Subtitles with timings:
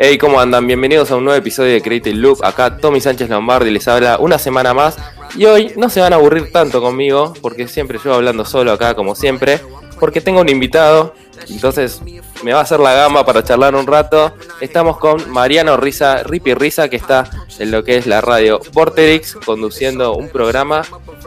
[0.00, 0.66] Hey, ¿cómo andan?
[0.66, 2.44] Bienvenidos a un nuevo episodio de Creative Loop.
[2.44, 4.96] Acá Tommy Sánchez Lombardi les habla una semana más.
[5.36, 8.94] Y hoy no se van a aburrir tanto conmigo, porque siempre yo hablando solo acá,
[8.96, 9.60] como siempre,
[10.00, 11.14] porque tengo un invitado.
[11.48, 12.02] Entonces
[12.42, 14.34] me va a hacer la gama para charlar un rato.
[14.60, 19.34] Estamos con Mariano Risa, Ripi Risa, que está en lo que es la radio Vorterix,
[19.44, 20.82] conduciendo un programa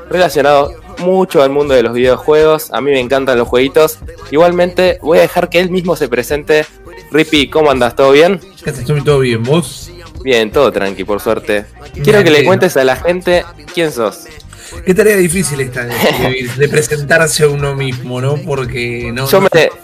[0.09, 2.71] relacionado mucho al mundo de los videojuegos.
[2.71, 3.99] A mí me encantan los jueguitos.
[4.31, 6.66] Igualmente voy a dejar que él mismo se presente.
[7.12, 7.95] Ripi, ¿cómo andas?
[7.95, 8.40] ¿Todo bien?
[8.63, 9.91] ¿Qué Estoy todo bien, ¿vos?
[10.23, 11.66] Bien, todo tranqui, por suerte.
[12.04, 14.26] Quiero que le cuentes a la gente quién sos.
[14.86, 18.38] Qué tarea difícil esta de, de, presentarse a uno mismo, ¿no?
[18.38, 19.28] Porque no.
[19.30, 19.41] Yo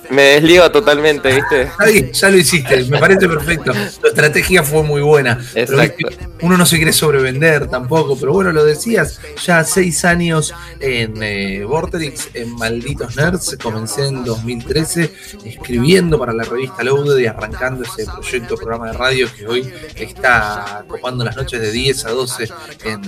[0.09, 1.71] Me, desligo totalmente, ¿viste?
[2.13, 3.71] ya lo hiciste, me parece perfecto.
[4.01, 5.39] Tu estrategia fue muy buena.
[5.55, 6.07] Exacto.
[6.41, 11.63] uno no se quiere sobrevender tampoco, pero bueno, lo decías, ya seis años en eh,
[11.63, 13.57] Vortex, en Malditos Nerds.
[13.61, 15.13] Comencé en 2013
[15.45, 20.83] escribiendo para la revista Loaded y arrancando ese proyecto, programa de radio que hoy está
[20.87, 22.49] copando las noches de 10 a 12
[22.85, 23.01] en,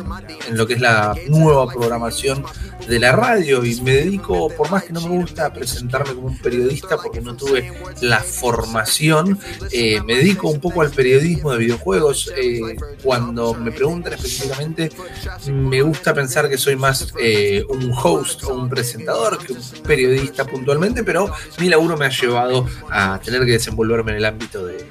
[0.50, 2.44] en lo que es la nueva programación
[2.88, 6.38] de la radio y me dedico, por más que no me gusta presentarme como un
[6.38, 9.39] periodista porque no tuve la formación,
[9.72, 12.31] eh, me dedico un poco al periodismo de videojuegos.
[12.36, 14.89] Eh, cuando me preguntan específicamente,
[15.52, 20.45] me gusta pensar que soy más eh, un host o un presentador que un periodista
[20.45, 24.86] puntualmente, pero mi laburo me ha llevado a tener que desenvolverme en el ámbito de,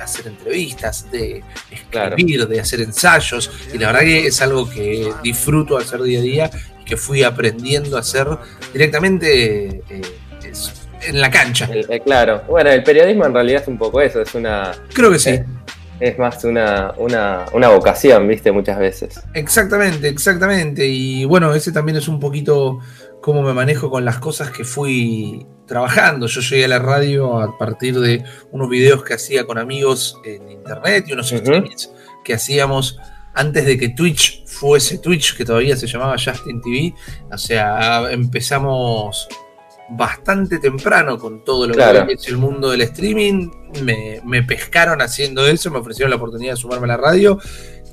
[0.00, 5.78] hacer entrevistas, de escribir, de hacer ensayos, y la verdad que es algo que disfruto
[5.78, 8.26] hacer día a día y que fui aprendiendo a hacer
[8.72, 10.02] directamente eh,
[11.02, 11.68] en la cancha.
[11.72, 14.72] Eh, claro, bueno, el periodismo en realidad es un poco eso, es una...
[14.92, 15.38] Creo que sí.
[15.98, 19.18] Es, más una, una, una, vocación, viste, muchas veces.
[19.32, 20.86] Exactamente, exactamente.
[20.86, 22.80] Y bueno, ese también es un poquito
[23.22, 26.26] cómo me manejo con las cosas que fui trabajando.
[26.26, 30.50] Yo llegué a la radio a partir de unos videos que hacía con amigos en
[30.50, 31.90] internet y unos streamings
[32.24, 32.98] que hacíamos
[33.34, 36.94] antes de que Twitch fuese Twitch, que todavía se llamaba Justin TV.
[37.30, 39.28] O sea, empezamos
[39.90, 43.50] bastante temprano con todo lo que es el mundo del streaming.
[43.82, 47.38] Me, me, pescaron haciendo eso, me ofrecieron la oportunidad de sumarme a la radio.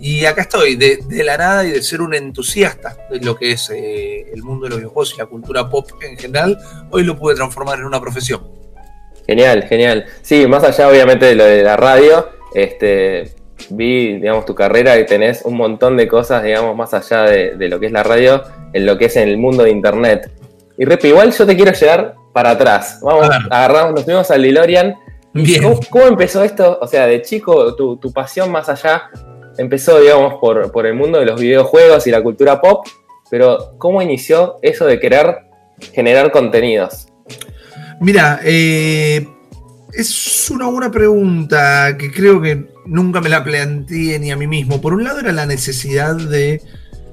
[0.05, 3.69] Y acá estoy, de, la nada y de ser un entusiasta de lo que es
[3.69, 6.59] eh, el mundo de los videojuegos y la cultura pop en general,
[6.91, 8.45] hoy lo pude transformar en una profesión.
[9.25, 10.05] Genial, genial.
[10.21, 13.33] Sí, más allá obviamente de lo de la radio, este,
[13.69, 17.79] vi, digamos, tu carrera y tenés un montón de cosas, digamos, más allá de, lo
[17.79, 18.43] que es la radio,
[18.73, 20.29] en lo que es en el mundo de internet.
[20.77, 22.99] Y Rep, igual yo te quiero llegar para atrás.
[23.01, 24.95] Vamos, agarramos, nos fuimos al DeLorean.
[25.89, 26.77] ¿Cómo, empezó esto?
[26.81, 29.09] O sea, de chico, tu, tu pasión más allá
[29.57, 32.85] empezó, digamos, por, por, el mundo de los videojuegos y la cultura pop,
[33.29, 35.45] pero ¿cómo inició eso de querer
[35.93, 37.07] generar contenidos?
[37.99, 39.27] Mira, eh,
[39.93, 44.81] es una buena pregunta que creo que nunca me la planteé ni a mí mismo.
[44.81, 46.61] Por un lado era la necesidad de,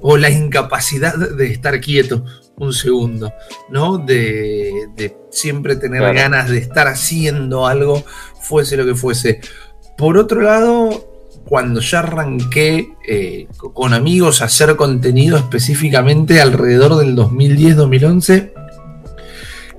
[0.01, 2.25] o la incapacidad de estar quieto
[2.57, 3.33] un segundo,
[3.71, 3.99] ¿no?
[3.99, 8.05] De, siempre tener ganas de estar haciendo algo,
[8.41, 9.41] fuese lo que fuese.
[9.97, 11.10] Por otro lado,
[11.51, 18.53] cuando ya arranqué eh, con amigos a hacer contenido específicamente alrededor del 2010-2011,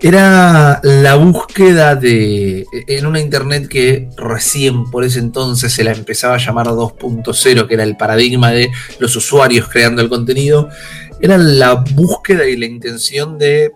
[0.02, 6.36] era la búsqueda de, en una internet que recién por ese entonces se la empezaba
[6.36, 10.68] a llamar 2.0, que era el paradigma de los usuarios creando el contenido,
[11.22, 13.72] era la búsqueda y la intención de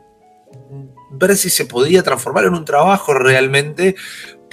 [1.12, 3.96] ver si se podía transformar en un trabajo realmente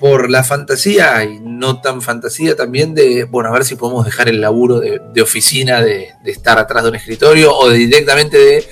[0.02, 4.28] por la fantasía y no tan fantasía también de, bueno, a ver si podemos dejar
[4.28, 8.66] el laburo de, oficina, de, de, estar atrás de un escritorio o de directamente de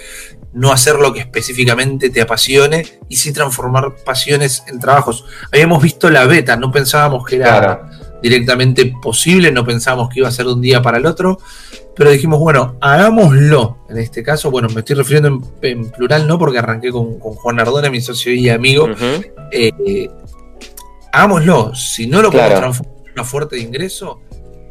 [0.54, 5.24] no hacer lo que específicamente te apasione y sí transformar pasiones en trabajos.
[5.52, 7.88] Habíamos visto la beta, no pensábamos que era
[8.20, 11.38] directamente posible, no pensábamos que iba a ser de un día para el otro,
[11.94, 13.78] pero dijimos, bueno, hagámoslo.
[13.88, 17.88] En este caso, bueno, me estoy refiriendo en, plural, no porque arranqué con, Juan Ardona,
[17.88, 18.88] mi socio y amigo.
[19.52, 20.10] Eh,
[21.12, 21.74] hagámoslo.
[21.74, 24.20] Si no lo podemos transformar en una fuerte de ingreso,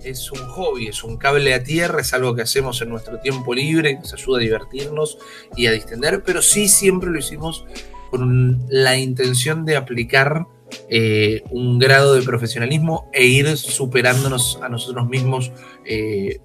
[0.04, 3.54] es un hobby, es un cable a tierra, es algo que hacemos en nuestro tiempo
[3.54, 5.18] libre, nos ayuda a divertirnos
[5.56, 7.66] y a distender, pero sí siempre lo hicimos
[8.10, 10.46] con la intención de aplicar
[10.90, 15.52] eh, un grado de profesionalismo e ir superándonos a nosotros mismos
[15.86, 16.40] eh,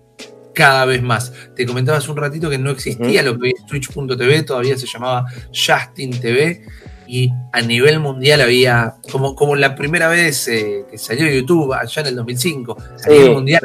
[0.55, 1.32] cada vez más.
[1.55, 5.26] Te comentaba hace un ratito que no existía lo que es Twitch.tv, todavía se llamaba
[5.52, 6.64] Justin TV
[7.06, 12.02] y a nivel mundial había, como, como la primera vez eh, que salió YouTube, allá
[12.02, 13.60] en el 2005, a nivel mundial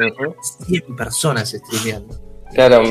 [0.66, 2.18] 100 personas streameando.
[2.52, 2.82] Claro,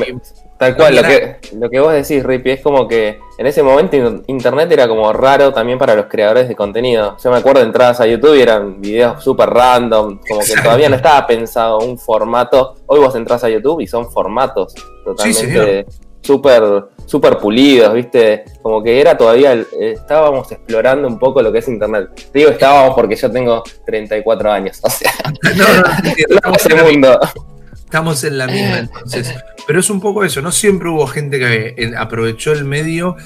[0.60, 4.22] Tal cual, lo que, lo que vos decís, Rippy, es como que en ese momento
[4.26, 7.16] Internet era como raro también para los creadores de contenido.
[7.16, 10.90] Yo me acuerdo de entradas a YouTube y eran videos súper random, como que todavía
[10.90, 12.74] no estaba pensado un formato.
[12.84, 15.86] Hoy vos entras a YouTube y son formatos totalmente
[16.30, 16.62] súper
[17.06, 18.44] super pulidos, ¿viste?
[18.62, 22.30] Como que era todavía, estábamos explorando un poco lo que es Internet.
[22.32, 25.12] Digo estábamos porque yo tengo 34 años, o sea,
[25.56, 27.18] no, no, no, mundo.
[27.74, 29.34] Estamos en la misma entonces.
[29.66, 33.16] Pero es un poco eso, no siempre hubo gente que eh, aprovechó el medio.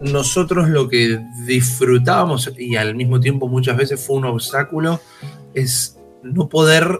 [0.00, 5.00] Nosotros lo que disfrutábamos y al mismo tiempo muchas veces fue un obstáculo
[5.54, 6.98] es no poder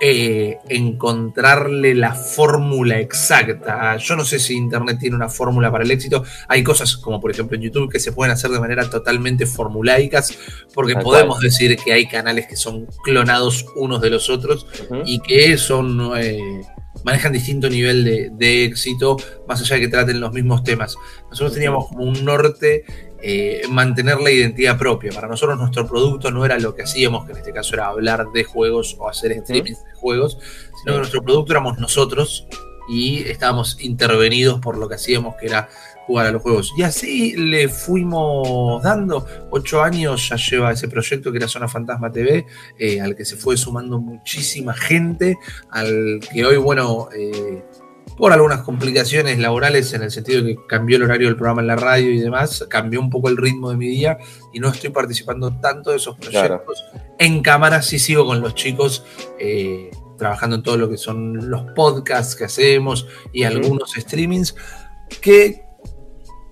[0.00, 3.96] eh, encontrarle la fórmula exacta.
[3.96, 6.24] Yo no sé si Internet tiene una fórmula para el éxito.
[6.48, 10.36] Hay cosas como por ejemplo en YouTube que se pueden hacer de manera totalmente formulaicas,
[10.74, 14.66] porque podemos decir que hay canales que son clonados unos de los otros
[15.04, 16.12] y que son...
[16.16, 16.62] Eh,
[17.04, 19.16] manejan distinto nivel de, éxito,
[19.48, 20.96] más allá de que traten los mismos temas.
[21.30, 22.84] Nosotros teníamos como un norte
[23.22, 25.12] eh, mantener la identidad propia.
[25.12, 28.26] Para nosotros nuestro producto no era lo que hacíamos, que en este caso era hablar
[28.34, 30.38] de juegos o hacer streaming de juegos,
[30.80, 32.46] sino que nuestro producto éramos nosotros
[32.88, 35.68] y estábamos intervenidos por lo que hacíamos, que era
[36.06, 36.72] jugar a los juegos.
[36.76, 39.24] Y así le fuimos dando.
[39.50, 42.46] Ocho años ya lleva ese proyecto que era Zona Fantasma TV,
[42.78, 45.38] eh, al que se fue sumando muchísima gente,
[45.70, 47.62] al que hoy, bueno, eh,
[48.16, 51.68] por algunas complicaciones laborales en el sentido de que cambió el horario del programa en
[51.68, 54.18] la radio y demás, cambió un poco el ritmo de mi día
[54.52, 56.84] y no estoy participando tanto de esos proyectos.
[57.18, 59.04] En cámara sí sigo con los chicos
[59.38, 64.54] eh, trabajando en todo lo que son los podcasts que hacemos y algunos streamings
[65.20, 65.64] que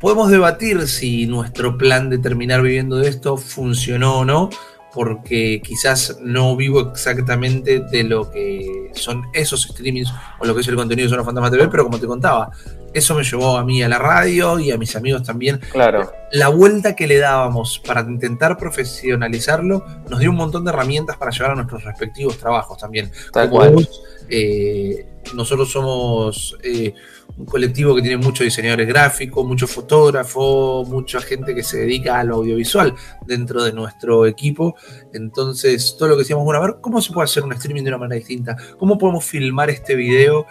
[0.00, 4.50] podemos debatir si nuestro plan de terminar viviendo de esto funcionó o no
[4.92, 10.68] porque quizás no vivo exactamente de lo que son esos streamings o lo que es
[10.68, 12.50] el contenido de Zona Fantasma TV, pero como te contaba,
[12.92, 15.60] eso me llevó a mí a la radio y a mis amigos también.
[15.72, 16.12] Claro.
[16.32, 21.30] La vuelta que le dábamos para intentar profesionalizarlo nos dio un montón de herramientas para
[21.30, 23.10] llevar a nuestros respectivos trabajos también.
[23.32, 23.88] Tal cual.
[24.28, 26.94] Eh, nosotros somos eh,
[27.36, 32.24] un colectivo que tiene muchos diseñadores gráficos, muchos fotógrafos, mucha gente que se dedica a
[32.24, 32.94] lo audiovisual
[33.26, 34.76] dentro de nuestro equipo.
[35.12, 37.90] Entonces, todo lo que decíamos, bueno, a ver, ¿cómo se puede hacer un streaming de
[37.90, 38.56] una manera distinta?
[38.78, 40.46] ¿Cómo podemos filmar este video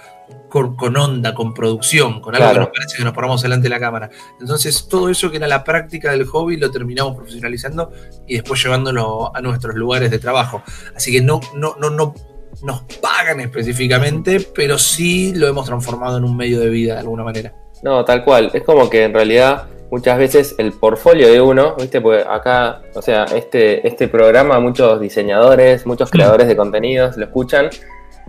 [0.50, 3.80] con, onda, con producción, con algo que nos parece que nos ponemos delante de la
[3.80, 4.10] cámara?
[4.40, 7.92] Entonces, todo eso que era la práctica del hobby lo terminamos profesionalizando
[8.28, 10.64] y después llevándolo a nuestros lugares de trabajo.
[10.96, 12.14] Así que no, no, no, no
[12.64, 17.24] nos pagan específicamente, pero sí lo hemos transformado en un medio de vida de alguna
[17.24, 17.54] manera.
[17.84, 18.52] No, tal cual.
[18.54, 22.02] Es como que en realidad muchas veces el portfolio de uno, ¿viste?
[22.02, 27.70] Porque acá, o sea, este, este programa, muchos diseñadores, muchos creadores de contenidos lo escuchan.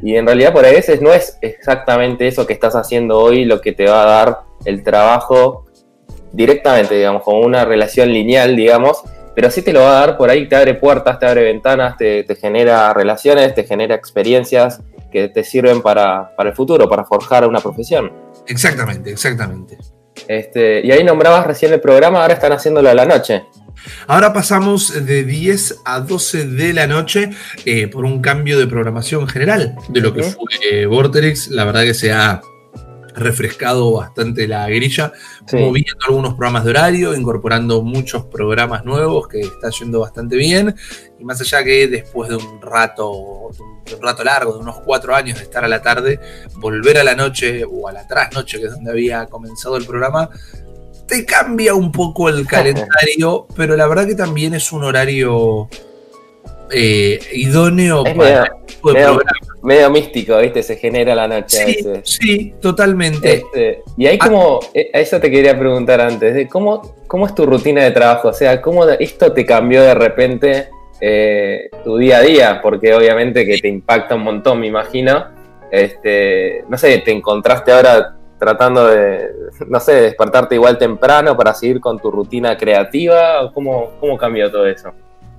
[0.02, 3.60] Y en realidad por a veces no es exactamente eso que estás haciendo hoy lo
[3.60, 5.66] que te va a dar el trabajo
[6.32, 9.02] directamente, digamos, como una relación lineal, digamos,
[9.40, 11.96] pero sí te lo va a dar por ahí, te abre puertas, te abre ventanas,
[11.96, 17.58] te, genera relaciones, te genera experiencias que te sirven para, el futuro, para forjar una
[17.58, 18.12] profesión.
[18.46, 19.78] Exactamente, exactamente.
[20.28, 23.44] Este, y ahí nombrabas recién el programa, ahora están haciéndolo a la noche.
[24.06, 27.30] Ahora pasamos de 10 a 12 de la noche
[27.64, 31.48] eh, por un cambio de programación general de lo que fue Vortex.
[31.48, 32.42] La verdad que se ha
[33.20, 35.12] refrescado bastante la grilla,
[35.52, 40.74] moviendo algunos programas de horario, incorporando muchos programas nuevos que está yendo bastante bien.
[41.18, 45.38] Y más allá que después de un rato, un rato largo, de unos cuatro años
[45.38, 46.18] de estar a la tarde,
[46.56, 50.30] volver a la noche o a la trasnoche, que es donde había comenzado el programa,
[51.06, 55.68] te cambia un poco el calendario, pero la verdad que también es un horario
[56.72, 58.48] eh, idóneo para
[59.62, 60.62] medio, místico, ¿viste?
[60.62, 62.02] Se genera la noche.
[62.02, 63.34] Sí, totalmente.
[63.34, 67.34] Este, y ahí como, eh, a eso te quería preguntar antes, de cómo, cómo es
[67.34, 70.68] tu rutina de trabajo, o sea, cómo esto te cambió de repente
[71.00, 75.26] eh, tu día a día, porque obviamente que te impacta un montón, me imagino.
[75.70, 79.28] Este, no sé, te encontraste ahora tratando de,
[79.68, 84.66] no sé, despertarte igual temprano para seguir con tu rutina creativa, ¿cómo, cómo cambió todo
[84.66, 84.90] eso?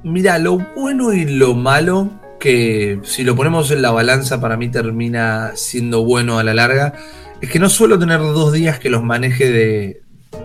[0.03, 4.69] Mira, lo bueno y lo malo, que si lo ponemos en la balanza para mí
[4.69, 6.93] termina siendo bueno a la larga,
[7.39, 10.01] es que no suelo tener dos días que los maneje de,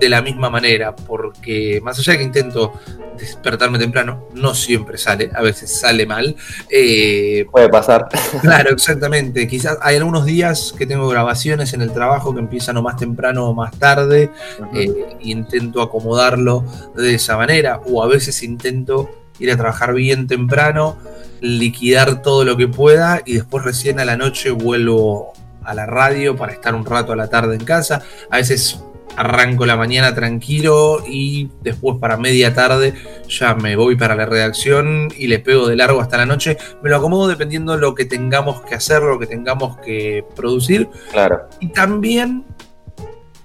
[0.08, 2.74] la misma manera, porque más allá de que intento
[3.16, 6.36] despertarme temprano, no siempre sale, a veces sale mal.
[6.70, 8.08] Eh, Puede pasar.
[8.42, 9.48] Claro, exactamente.
[9.48, 13.48] Quizás hay algunos días que tengo grabaciones en el trabajo que empiezan o más temprano
[13.48, 14.30] o más tarde,
[14.74, 16.62] e intento acomodarlo
[16.94, 19.08] de esa manera, o a veces intento
[19.38, 20.96] ir a trabajar bien temprano,
[21.40, 25.32] liquidar todo lo que pueda y después recién a la noche vuelvo
[25.64, 28.02] a la radio para estar un rato a la tarde en casa.
[28.30, 28.80] A veces
[29.16, 32.94] arranco la mañana tranquilo y después para media tarde
[33.28, 36.58] ya me voy para la redacción y le pego de largo hasta la noche.
[36.82, 40.88] Me lo acomodo dependiendo de lo que tengamos que hacer, lo que tengamos que producir.
[41.10, 41.48] Claro.
[41.60, 42.44] Y también,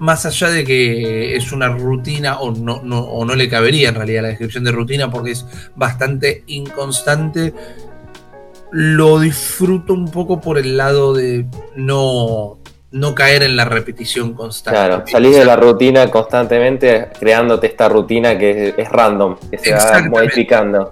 [0.02, 3.96] más allá de que es una rutina o no, no, o no le cabería en
[3.96, 7.54] realidad la descripción de rutina porque es bastante inconstante,
[8.72, 12.58] lo disfruto un poco por el lado de no
[12.90, 14.80] no caer en la repetición constante.
[14.80, 20.02] Claro, salís de la rutina constantemente creándote esta rutina que es, random, que se va
[20.10, 20.90] modificando.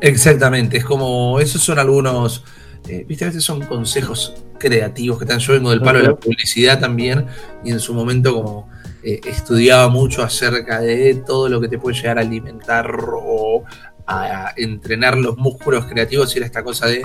[0.00, 2.44] Exactamente, es como, esos son algunos,
[2.88, 6.16] eh, viste, a veces son consejos creativos que están, yo vengo del palo de la
[6.16, 7.26] publicidad también
[7.64, 8.68] y en su momento como
[9.02, 12.90] eh, estudiaba mucho acerca de todo lo que te puede llegar a alimentar
[13.22, 13.64] o
[14.06, 17.02] a entrenar los músculos creativos y era esta cosa de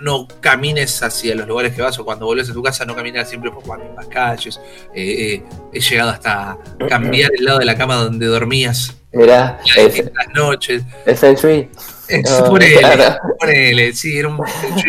[0.00, 3.28] no, camines hacia los lugares que vas o cuando volvés a tu casa no caminas
[3.28, 4.60] siempre por las mismas calles.
[4.94, 8.96] Eh, eh, he llegado hasta cambiar el lado de la cama donde dormías.
[9.12, 10.82] Mirá, las noches.
[11.06, 11.36] Es el
[12.08, 12.76] Shui.
[13.38, 14.38] ponele, sí, era un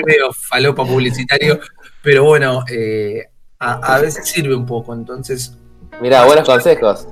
[0.06, 1.60] medio falopa publicitario,
[2.02, 3.24] pero bueno, eh,
[3.60, 5.58] a, veces sirve un poco, entonces...
[6.02, 7.08] Mira, buenos consejos.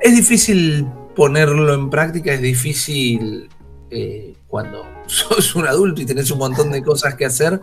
[0.00, 3.48] Es difícil ponerlo en práctica, es difícil
[4.48, 7.60] cuando sos un adulto y tenés un montón de cosas que hacer,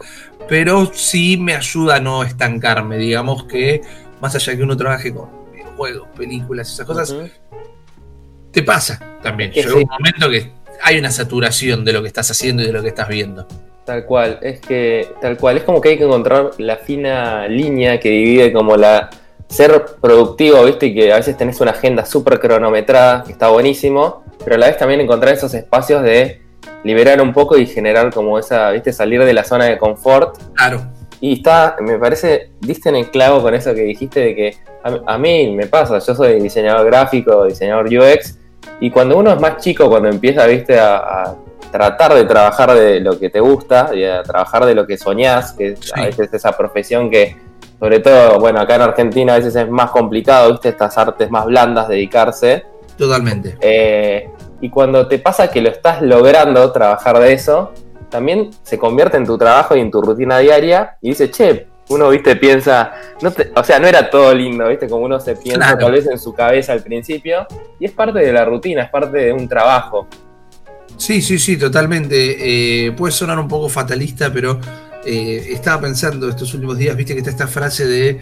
[0.48, 2.98] pero sí me ayuda a no estancarme.
[2.98, 3.82] Digamos que
[4.22, 5.30] más allá de que uno trabaje con
[5.78, 7.16] juegos, películas, esas cosas,
[8.52, 9.52] te pasa también.
[9.52, 10.52] Llega un momento que
[10.84, 13.48] hay una saturación de lo que estás haciendo y de lo que estás viendo.
[13.86, 18.00] Tal cual, es que tal cual, es como que hay que encontrar la fina línea
[18.00, 19.10] que divide como la
[19.48, 24.24] ser productivo, viste, y que a veces tenés una agenda súper cronometrada, que está buenísimo,
[24.44, 26.42] pero a la vez también encontrar esos espacios de
[26.84, 30.38] liberar un poco y generar como esa, viste, salir de la zona de confort.
[30.54, 30.82] Claro.
[31.22, 34.58] Y está, me parece, diste en el clavo con eso que dijiste de que
[35.06, 38.39] a, mí me pasa, yo soy diseñador gráfico, diseñador UX,
[38.80, 41.36] y cuando uno es más chico, cuando empieza, viste, a,
[41.72, 45.54] tratar de trabajar de lo que te gusta y a trabajar de lo que soñás,
[45.54, 47.38] que a veces esa profesión que,
[47.80, 51.46] sobre todo, bueno, acá en Argentina a veces es más complicado, viste, estas artes más
[51.46, 52.66] blandas, dedicarse.
[52.98, 53.56] Totalmente.
[53.62, 57.72] Eh, y cuando te pasa que lo estás logrando trabajar de eso,
[58.10, 62.10] también se convierte en tu trabajo y en tu rutina diaria y dice, che, uno,
[62.10, 65.92] viste, piensa, no o sea, no era todo lindo, viste, como uno se piensa tal
[65.92, 67.48] vez en su cabeza al principio,
[67.80, 70.08] y es parte de la rutina, es parte de un trabajo.
[70.98, 72.88] Sí, sí, sí, totalmente.
[72.88, 74.60] Eh, puede sonar un poco fatalista, pero
[75.06, 78.20] eh, estaba pensando estos últimos días, viste que está esta frase de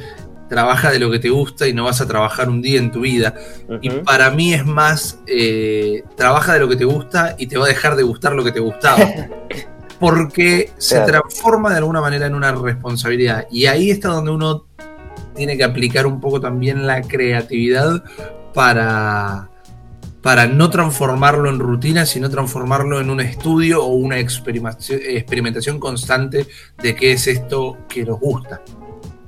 [0.48, 3.02] trabaja de lo que te gusta y no vas a trabajar un día en tu
[3.02, 3.34] vida.
[3.82, 7.66] Y para mí es más, eh, trabaja de lo que te gusta y te va
[7.66, 9.00] a dejar de gustar lo que te gustaba.
[10.00, 13.48] Porque se transforma de alguna manera en una responsabilidad.
[13.52, 14.66] Y ahí está donde uno
[15.36, 18.04] tiene que aplicar un poco también la creatividad
[18.54, 19.50] para,
[20.22, 26.46] para no transformarlo en rutina, sino transformarlo en un estudio o una experimentación constante
[26.82, 28.62] de qué es esto que nos gusta.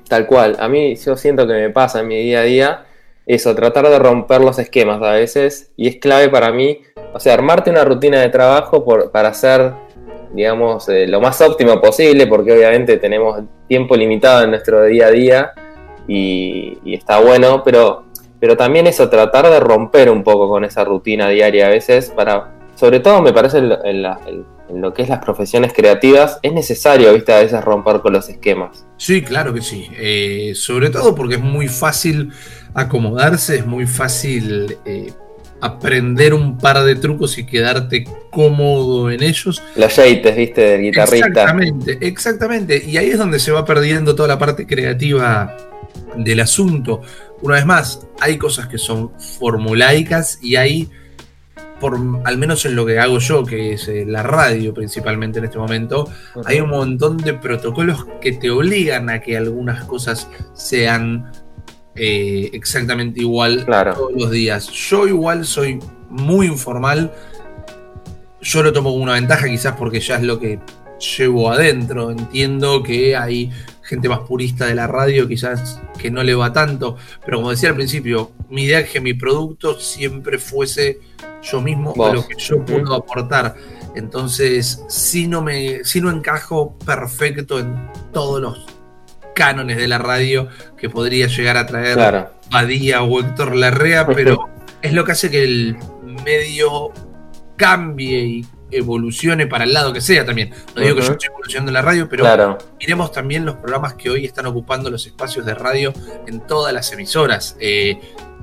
[0.08, 2.86] Tal cual, a mí yo siento que me pasa en mi día a día
[3.30, 6.82] eso, tratar de romper los esquemas a veces, y es clave para mí,
[7.14, 9.72] o sea, armarte una rutina de trabajo por, para hacer,
[10.34, 15.12] digamos, eh, lo más óptimo posible, porque obviamente tenemos tiempo limitado en nuestro día a
[15.12, 15.52] día
[16.08, 18.06] y, está bueno, pero,
[18.40, 22.52] pero también eso, tratar de romper un poco con esa rutina diaria a veces, para,
[22.76, 23.60] sobre todo me parece
[24.70, 28.30] en lo que es las profesiones creativas, es necesario, viste, a veces romper con los
[28.30, 28.86] esquemas.
[28.98, 29.90] Sí, claro que sí.
[29.98, 32.32] Eh, sobre todo porque es muy fácil
[32.74, 35.12] acomodarse, es muy fácil eh,
[35.62, 39.62] aprender un par de trucos y quedarte cómodo en ellos.
[39.76, 41.28] Los yates, viste, del guitarrista.
[41.28, 42.84] Exactamente, exactamente.
[42.86, 45.56] Y ahí es donde se va perdiendo toda la parte creativa
[46.16, 47.02] del asunto.
[47.42, 50.90] Una vez más, hay cosas que son formulaicas y hay
[51.80, 55.46] por, al menos en lo que hago yo, que es eh, la radio principalmente en
[55.46, 56.10] este momento,
[56.46, 61.32] hay un montón de protocolos que te obligan a que algunas cosas sean
[62.00, 64.70] eh, exactamente igual todos los días.
[64.70, 65.80] Yo igual soy
[66.10, 67.12] muy informal.
[68.42, 70.60] Yo lo tomo como una ventaja quizás porque ya es lo que
[71.18, 72.12] llevo adentro.
[72.12, 73.52] Entiendo que hay
[73.84, 77.70] gente más purista de la radio quizás que no le va tanto, pero como decía
[77.70, 81.00] al principio, mi idea es que mi producto siempre fuese
[81.42, 83.56] yo mismo lo que yo puedo aportar.
[83.96, 87.76] Entonces, si no me, si no encajo perfecto en
[88.14, 88.79] todos los
[89.40, 94.50] cánones de la radio que podría llegar a traer a Badía o Héctor Larrea, pero
[94.82, 95.78] es lo que hace que el
[96.26, 96.92] medio
[97.56, 100.52] cambie y evolucione para el lado que sea también.
[100.76, 104.10] No digo que yo estoy evolucionando en la radio, pero miremos también los programas que
[104.10, 105.94] hoy están ocupando los espacios de radio
[106.28, 107.56] en todas las emisoras.
[107.62, 107.98] Eh,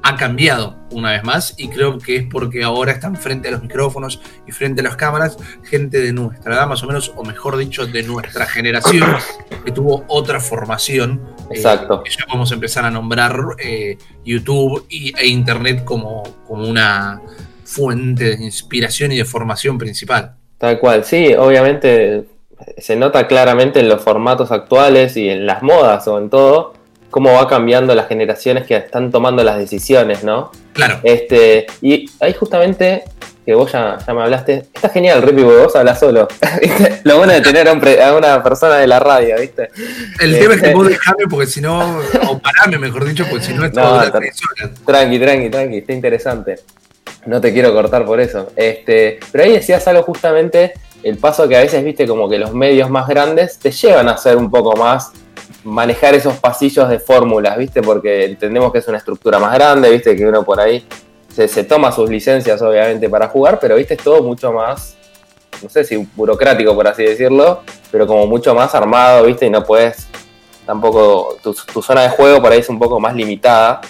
[0.06, 3.62] ha cambiado una vez más y creo que es porque ahora están frente a los
[3.62, 7.56] micrófonos y frente a las cámaras gente de nuestra edad más o menos, o mejor
[7.56, 9.04] dicho, de nuestra generación
[9.64, 11.34] que tuvo otra formación.
[11.50, 12.04] Eh, Exacto.
[12.04, 17.20] ya vamos a empezar a nombrar eh, YouTube e Internet como, como una
[17.64, 20.36] fuente de inspiración y de formación principal.
[20.58, 22.26] Tal cual, sí, obviamente
[22.78, 26.75] se nota claramente en los formatos actuales y en las modas o en todo
[27.16, 30.52] cómo va cambiando las generaciones que están tomando las decisiones, ¿no?
[30.74, 31.00] Claro.
[31.02, 33.04] Este, y ahí justamente,
[33.46, 36.28] que vos ya, me hablaste, está genial, Rippy, porque vos hablas solo.
[37.04, 39.70] Lo bueno de tener a, una persona de la radio, ¿viste?
[40.20, 43.46] El tema es que este, vos dejame porque si no, o parame, mejor dicho, porque
[43.46, 44.02] si no no,
[44.84, 46.56] Tranqui, tranqui, tranqui, está interesante.
[47.24, 48.52] No te quiero cortar por eso.
[48.56, 52.52] Este, pero ahí decías algo justamente, el paso que a veces, viste, como que los
[52.52, 55.12] medios más grandes te llevan a ser un poco más
[55.66, 57.82] manejar esos pasillos de fórmulas, ¿viste?
[57.82, 60.14] Porque entendemos que es una estructura más grande, ¿viste?
[60.14, 60.86] Que uno por ahí
[61.28, 63.94] se, toma sus licencias, obviamente, para jugar, pero, ¿viste?
[63.94, 64.96] Es todo mucho más,
[65.60, 69.46] no sé si burocrático, por así decirlo, pero como mucho más armado, ¿viste?
[69.46, 70.06] Y no puedes,
[70.64, 73.80] tampoco, tu, zona de juego por ahí es un poco más limitada.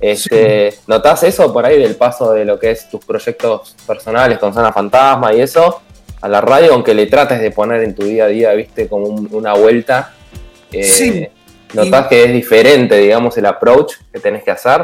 [0.00, 4.52] Este, ¿Notás eso por ahí del paso de lo que es tus proyectos personales con
[4.52, 5.82] Zona Fantasma y eso
[6.20, 9.06] a la radio, aunque le trates de poner en tu día a día, viste, como
[9.06, 10.14] una vuelta?
[10.82, 11.28] Sí.
[11.74, 14.82] ¿Notás que es diferente, digamos, el approach que tenés que hacer?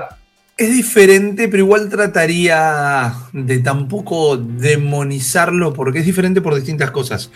[0.57, 7.31] Es diferente, pero igual trataría de tampoco demonizarlo, porque es diferente por distintas cosas.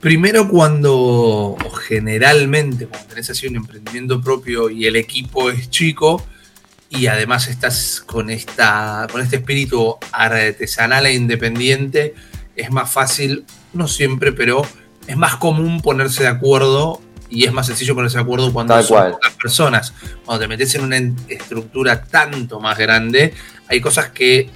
[0.00, 6.24] Primero, cuando, generalmente, cuando tenés así un emprendimiento propio y el equipo es chico,
[6.88, 12.14] y además estás con, esta, con este espíritu artesanal e independiente,
[12.54, 14.62] es más fácil, no siempre, pero
[15.06, 17.00] es más común ponerse de acuerdo
[17.34, 19.92] y es más sencillo ponerse de acuerdo cuando son pocas personas.
[20.24, 20.96] Cuando te metes en una
[21.28, 23.34] estructura tanto más grande,
[23.66, 24.48] hay cosas que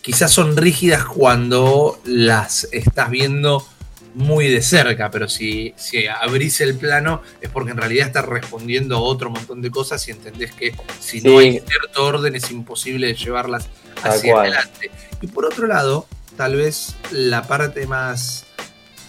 [0.00, 3.66] quizás son rígidas cuando las estás viendo
[4.14, 8.96] muy de cerca, pero si, si abrís el plano es porque en realidad estás respondiendo
[8.96, 13.14] a otro montón de cosas y entendés que si no hay cierto orden es imposible
[13.14, 13.68] llevarlas
[14.02, 14.90] hacia adelante.
[15.20, 18.45] Y por otro lado, tal vez la parte más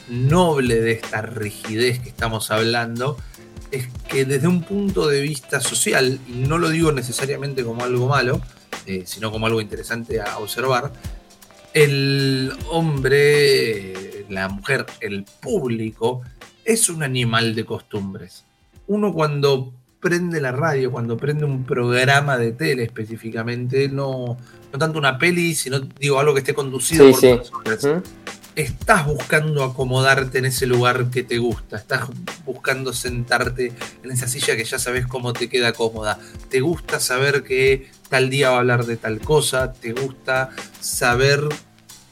[0.09, 3.17] noble de esta rigidez que estamos hablando
[3.71, 8.07] es que desde un punto de vista social, y no lo digo necesariamente como algo
[8.07, 8.41] malo,
[8.85, 10.93] eh, sino como algo interesante a observar,
[11.73, 16.21] el hombre, la mujer, el público,
[16.63, 18.45] es un animal de costumbres.
[18.87, 24.37] Uno cuando prende la radio, cuando prende un programa de tele específicamente, no,
[24.71, 28.03] no tanto una peli, sino digo algo que esté conducido por personas
[28.57, 32.09] estás buscando acomodarte en ese lugar que te gusta, estás
[32.43, 33.71] buscando sentarte
[34.03, 36.17] en esa silla que ya sabes cómo te queda cómoda,
[36.49, 40.49] te gusta saber que tal día va a hablar de tal cosa, te gusta
[40.81, 41.41] saber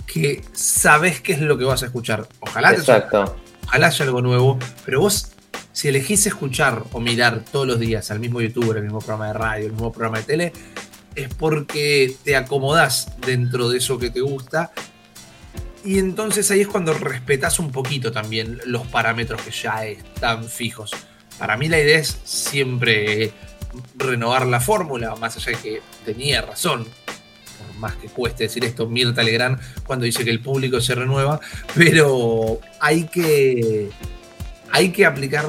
[0.05, 2.27] que sabes qué es lo que vas a escuchar.
[2.41, 3.38] Ojalá, Exacto.
[3.63, 5.31] ojalá haya algo nuevo, pero vos
[5.73, 9.34] si elegís escuchar o mirar todos los días al mismo youtuber, el mismo programa de
[9.34, 10.53] radio, el mismo programa de tele,
[11.15, 14.71] es porque te acomodás dentro de eso que te gusta
[15.86, 20.91] y entonces ahí es cuando respetas un poquito también los parámetros que ya están fijos.
[21.38, 23.32] Para mí la idea es siempre
[23.95, 28.88] renovar la fórmula, más allá de que tenía razón, por más que cueste decir esto,
[28.88, 31.39] Mirta Legrand cuando dice que el público se renueva,
[31.76, 33.89] pero hay que,
[34.71, 35.45] hay que aplicar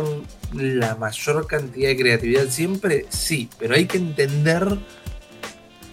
[0.53, 4.77] la mayor cantidad de creatividad siempre, sí, pero hay que entender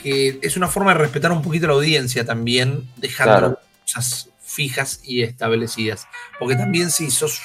[0.02, 5.24] que es una forma de respetar un poquito la audiencia también, dejando cosas fijas y
[5.24, 6.08] establecidas.
[6.40, 7.42] Porque también si sos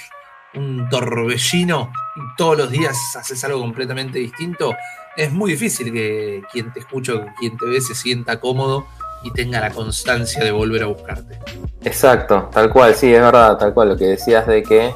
[0.54, 4.74] un torbellino y todos los días haces algo completamente distinto,
[5.16, 8.86] es muy difícil que quien te escucha o quien te ve se sienta cómodo
[9.22, 11.38] y tenga la constancia de volver a buscarte.
[11.82, 14.92] Exacto, tal cual, sí, es verdad, tal cual lo que decías de que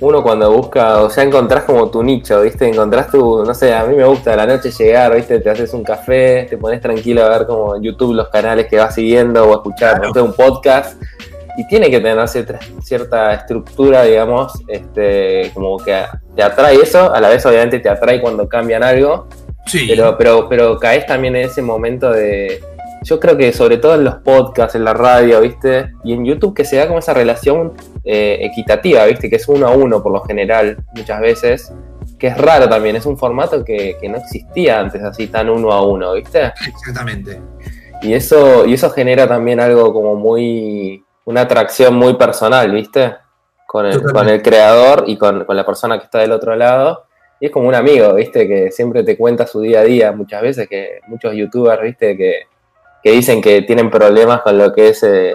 [0.00, 2.68] uno cuando busca, o sea, encontrás como tu nicho, ¿viste?
[2.68, 5.40] Encontrás tu, no sé, a mí me gusta a la noche llegar, ¿viste?
[5.40, 8.76] Te haces un café, te pones tranquilo a ver como en YouTube los canales que
[8.76, 11.00] vas siguiendo o a escuchar, un podcast.
[11.56, 16.04] Y tiene que tener cierta, estructura, digamos, este, como que
[16.36, 19.26] te atrae eso, a la vez obviamente te atrae cuando cambian algo.
[19.66, 19.86] Sí.
[19.88, 22.60] Pero, pero, pero caes también en ese momento de,
[23.02, 25.92] yo creo que sobre todo en los podcasts, en la radio, ¿viste?
[26.04, 27.72] Y en YouTube que se da como esa relación
[28.04, 29.28] eh, equitativa, ¿viste?
[29.28, 31.72] Que es uno a uno por lo general, muchas veces.
[32.18, 35.86] Que es raro también, es un formato que, no existía antes así tan uno a
[35.86, 36.52] uno, ¿viste?
[36.66, 37.40] Exactamente.
[38.02, 43.14] Y eso, y eso genera también algo como muy, una atracción muy personal, ¿viste?
[43.66, 47.04] Con el, con el creador y con, con, la persona que está del otro lado.
[47.40, 48.48] Y es como un amigo, ¿viste?
[48.48, 50.12] Que siempre te cuenta su día a día.
[50.12, 52.16] Muchas veces que muchos youtubers, ¿viste?
[52.16, 52.46] Que,
[53.02, 55.02] que dicen que tienen problemas con lo que es...
[55.02, 55.34] Eh,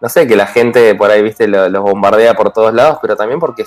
[0.00, 3.40] no sé, que la gente por ahí, viste, los bombardea por todos lados, pero también
[3.40, 3.64] porque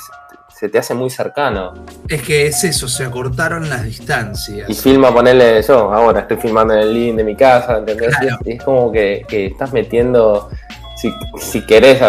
[0.60, 1.74] se te hace muy cercano.
[2.08, 4.70] Es que es eso, se acortaron las distancias.
[4.70, 8.14] Y filma, ponerle yo, ahora estoy filmando en el link de mi casa, ¿entendés?
[8.46, 10.50] Es como que, estás metiendo,
[10.98, 12.02] si, si querés,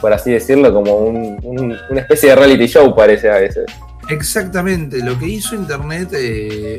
[0.00, 3.66] por, así decirlo, como una especie de reality show parece a veces.
[4.12, 6.78] Exactamente, lo que hizo Internet eh,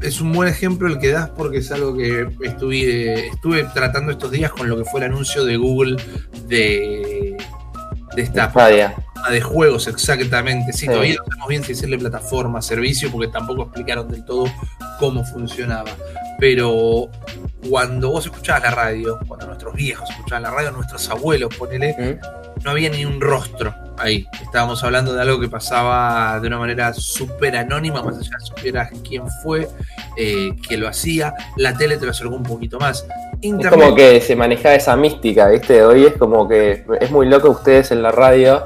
[0.00, 4.30] es un buen ejemplo el que das porque es algo que estuve, estuve tratando estos
[4.30, 5.96] días con lo que fue el anuncio de Google
[6.46, 7.36] de,
[8.14, 8.52] de esta
[9.30, 10.72] de juegos, exactamente.
[10.72, 14.46] Sí, todavía no sabemos bien si decirle plataforma, servicio, porque tampoco explicaron del todo
[14.98, 15.90] cómo funcionaba.
[16.44, 17.08] Pero
[17.70, 22.18] cuando vos escuchabas la radio, cuando nuestros viejos escuchaban la radio, nuestros abuelos, ponele,
[22.62, 24.26] no había ni un rostro ahí.
[24.42, 28.90] Estábamos hablando de algo que pasaba de una manera súper anónima, más allá de supieras
[29.08, 29.70] quién fue,
[30.18, 31.32] eh, que lo hacía.
[31.56, 33.06] La tele te lo acercó un poquito más.
[33.40, 35.82] Es como que se maneja esa mística, ¿viste?
[35.82, 38.64] Hoy es como que es muy loco ustedes en la radio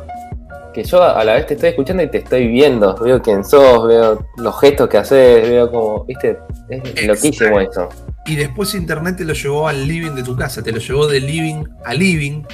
[0.78, 3.88] que yo a la vez te estoy escuchando y te estoy viendo, veo quién sos,
[3.88, 6.38] veo los gestos que haces, veo como, viste,
[6.70, 7.88] es loquísimo eso.
[8.26, 11.18] Y después internet te lo llevó al living de tu casa, te lo llevó de
[11.18, 12.44] living a living.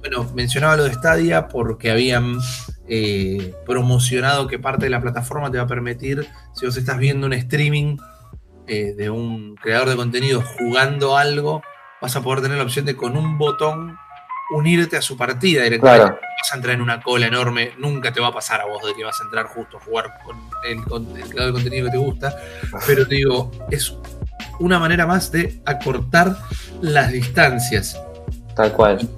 [0.00, 2.38] Bueno, mencionaba lo de Stadia porque habían
[2.88, 7.26] eh, promocionado que parte de la plataforma te va a permitir, si vos estás viendo
[7.26, 7.98] un streaming
[8.68, 11.60] eh, de un creador de contenido jugando algo,
[12.00, 13.98] vas a poder tener la opción de con un botón
[14.50, 16.20] unirte a su partida directamente.
[16.20, 18.94] Vas a entrar en una cola enorme, nunca te va a pasar a vos de
[18.94, 20.78] que vas a entrar justo a jugar con el,
[21.18, 22.36] el creador de contenido que te gusta,
[22.86, 23.96] pero te digo, es
[24.60, 26.36] una manera más de acortar
[26.80, 27.98] las distancias.
[28.54, 29.08] Tal cual.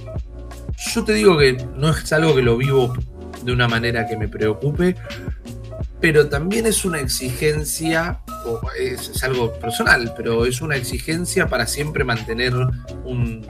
[0.95, 2.95] Yo te digo que no es algo que lo vivo
[3.43, 4.97] de una manera que me preocupe,
[6.01, 11.67] pero también es una exigencia, o es, es algo personal, pero es una exigencia para
[11.67, 12.55] siempre mantener
[13.05, 13.47] un,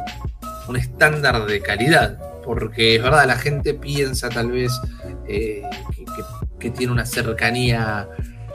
[0.69, 4.73] un estándar de calidad, porque es verdad, la gente piensa tal vez
[5.29, 5.63] eh,
[6.59, 8.09] que, tiene una cercanía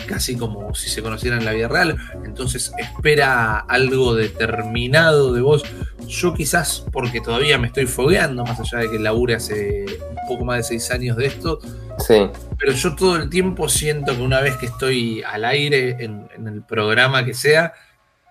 [0.06, 5.64] casi como si se conociera en la vida real, entonces espera algo determinado de vos.
[6.08, 10.44] Yo quizás, porque todavía me estoy fogueando, más allá de que labure hace un poco
[10.44, 11.60] más de seis años de esto,
[12.00, 12.30] sí.
[12.58, 16.48] pero yo todo el tiempo siento que una vez que estoy al aire en, en
[16.48, 17.74] el programa que sea,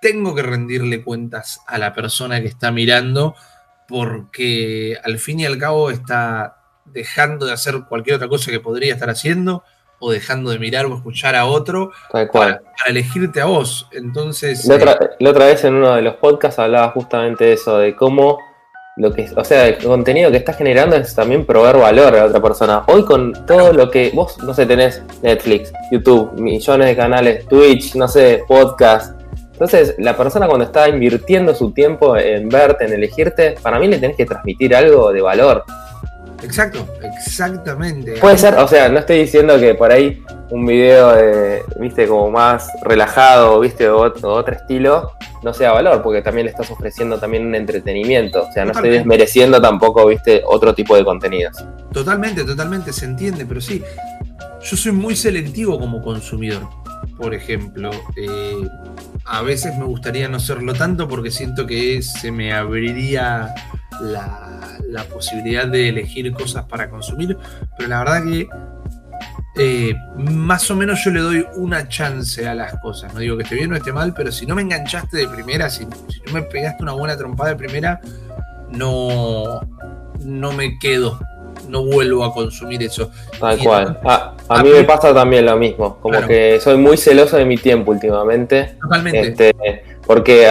[0.02, 3.34] tengo que rendirle cuentas a la persona que está mirando
[3.90, 8.94] porque al fin y al cabo está dejando de hacer cualquier otra cosa que podría
[8.94, 9.64] estar haciendo
[9.98, 13.88] o dejando de mirar o escuchar a otro Para, elegirte a vos.
[13.92, 14.64] Entonces.
[14.64, 17.76] La otra, eh, la otra, vez en uno de los podcasts hablaba justamente de eso,
[17.78, 18.38] de cómo
[18.96, 22.24] lo que, o sea, el contenido que estás generando es también proveer valor a la
[22.26, 22.84] otra persona.
[22.86, 27.94] Hoy con todo lo que vos, no sé, tenés Netflix, YouTube, millones de canales, Twitch,
[27.94, 29.19] no sé, podcast,
[29.60, 33.98] entonces, la persona cuando está invirtiendo su tiempo en verte, en elegirte, para mí le
[33.98, 35.64] tenés que transmitir algo de valor.
[36.42, 38.14] Exacto, exactamente.
[38.22, 42.30] Puede ser, o sea, no estoy diciendo que por ahí un video, de, viste, como
[42.30, 47.18] más relajado, viste, o otro, otro, estilo, no sea valor, porque también le estás ofreciendo
[47.18, 48.44] también un entretenimiento.
[48.44, 51.62] O sea, no estoy desmereciendo tampoco, viste, otro tipo de contenidos.
[51.92, 53.82] Totalmente, totalmente, se entiende, pero sí,
[54.62, 56.79] yo soy muy selectivo como consumidor
[57.20, 57.90] por ejemplo.
[58.16, 58.68] Eh,
[59.26, 63.54] a veces me gustaría no serlo tanto porque siento que se me abriría
[64.00, 67.36] la, posibilidad de elegir cosas para consumir,
[67.76, 68.48] pero la verdad que
[69.56, 73.12] eh, más o menos yo le doy una chance a las cosas.
[73.12, 75.68] No digo que esté bien o esté mal, pero si no me enganchaste de primera,
[75.68, 78.00] si, si no me pegaste una buena trompada de primera,
[78.70, 79.60] no,
[80.24, 81.20] no me quedo
[81.70, 83.10] no vuelvo a consumir eso.
[83.38, 83.98] Tal cual.
[84.04, 87.92] A, mí me pasa también lo mismo, como que soy muy celoso de mi tiempo
[87.92, 88.76] últimamente.
[88.80, 89.20] Totalmente.
[89.20, 90.48] Este, porque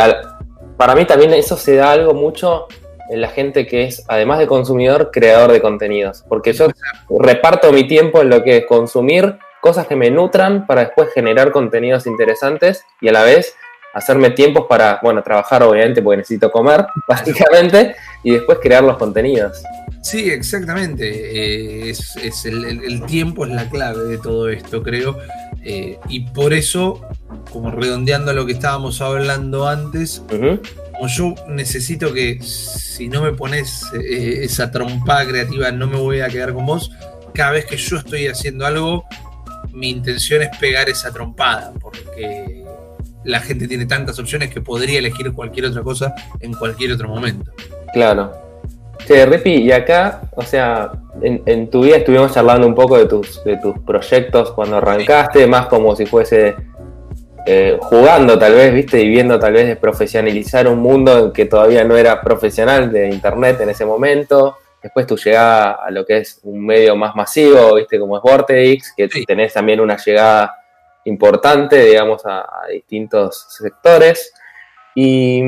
[0.78, 2.68] para mí también eso se da algo mucho
[3.10, 6.24] en la gente que es, además de consumidor, creador de contenidos.
[6.30, 6.68] Porque yo
[7.10, 11.52] reparto mi tiempo en lo que es consumir cosas que me nutran para después generar
[11.52, 13.56] contenidos interesantes y a la vez
[13.94, 19.64] hacerme tiempos para, bueno, trabajar obviamente porque necesito comer, básicamente, y después crear los contenidos.
[20.02, 21.88] Sí, exactamente.
[21.88, 25.18] Eh, es, el, tiempo es la clave de todo esto, creo.
[25.64, 27.02] Eh, y por eso,
[27.52, 33.34] como redondeando a lo que estábamos hablando antes, como yo necesito que si no me
[33.34, 36.92] pones eh, esa trompada creativa, no me voy a quedar con vos.
[37.34, 39.06] Cada vez que yo estoy haciendo algo,
[39.74, 42.64] mi intención es pegar esa trompada, porque
[43.26, 47.52] la gente tiene tantas opciones que podría elegir cualquier otra cosa en cualquier otro momento.
[47.94, 48.49] Claro.
[49.06, 53.44] Che, Repi, y acá, o sea, en, tu vida estuvimos charlando un poco de tus,
[53.44, 56.56] de tus proyectos cuando arrancaste, más como si fuese
[57.46, 61.46] eh, jugando tal vez, viste, y viendo tal vez de profesionalizar un mundo en que
[61.46, 64.58] todavía no era profesional de internet en ese momento.
[64.84, 68.94] Después tu llegada a lo que es un medio más masivo, viste, como es Vortex,
[68.96, 70.56] que tenés también una llegada
[71.06, 74.34] importante, digamos, a, distintos sectores.
[74.96, 75.42] ¿Y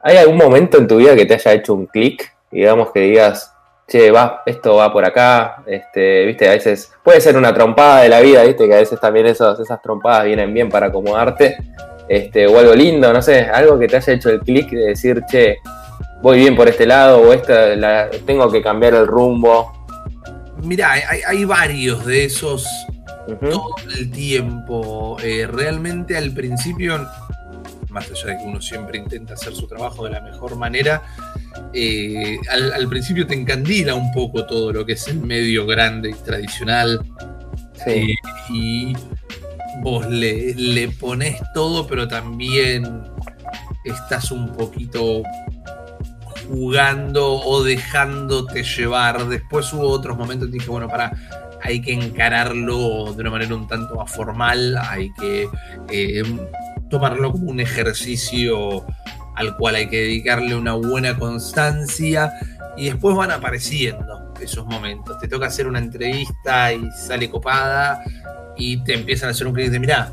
[0.00, 2.33] hay algún momento en tu vida que te haya hecho un clic?
[2.54, 3.52] Digamos que digas,
[3.88, 8.08] che, va, esto va por acá, este, viste, a veces puede ser una trompada de
[8.08, 11.56] la vida, viste, que a veces también esos, esas trompadas vienen bien para acomodarte,
[12.08, 15.22] este, o algo lindo, no sé, algo que te haya hecho el clic de decir,
[15.28, 15.56] che,
[16.22, 19.72] voy bien por este lado, o esta, la, tengo que cambiar el rumbo.
[20.62, 22.66] Mirá, hay, varios de esos
[23.50, 25.16] todo el tiempo.
[25.22, 27.06] Eh, realmente al principio,
[27.90, 31.02] más allá de que uno siempre intenta hacer su trabajo de la mejor manera,
[31.72, 36.14] eh, al, principio te encandila un poco todo lo que es el medio grande y
[36.14, 37.00] tradicional.
[37.86, 38.14] Eh,
[38.50, 38.94] y
[39.82, 43.02] vos le, le pones todo, pero también
[43.84, 45.22] estás un poquito
[46.48, 49.26] jugando o dejándote llevar.
[49.28, 51.12] Después hubo otros momentos que dije, bueno, para,
[51.62, 55.48] hay que encararlo de una manera un tanto más formal, hay que
[55.90, 56.22] eh,
[56.90, 58.84] tomarlo como un ejercicio
[59.34, 62.32] al cual hay que dedicarle una buena constancia
[62.76, 65.18] y después van apareciendo esos momentos.
[65.18, 68.02] Te toca hacer una entrevista y sale copada
[68.56, 70.12] y te empiezan a hacer un clic de mirá,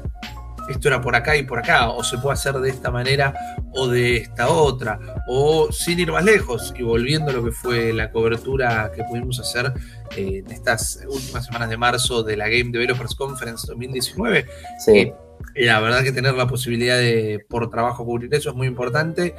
[0.69, 3.33] esto era por acá y por acá, o se puede hacer de esta manera
[3.73, 7.93] o de esta otra, o sin ir más lejos y volviendo a lo que fue
[7.93, 9.73] la cobertura que pudimos hacer
[10.15, 14.45] eh, en estas últimas semanas de marzo de la Game Developers Conference 2019.
[14.79, 15.11] Sí.
[15.55, 19.35] La verdad que tener la posibilidad de por trabajo cubrir eso es muy importante.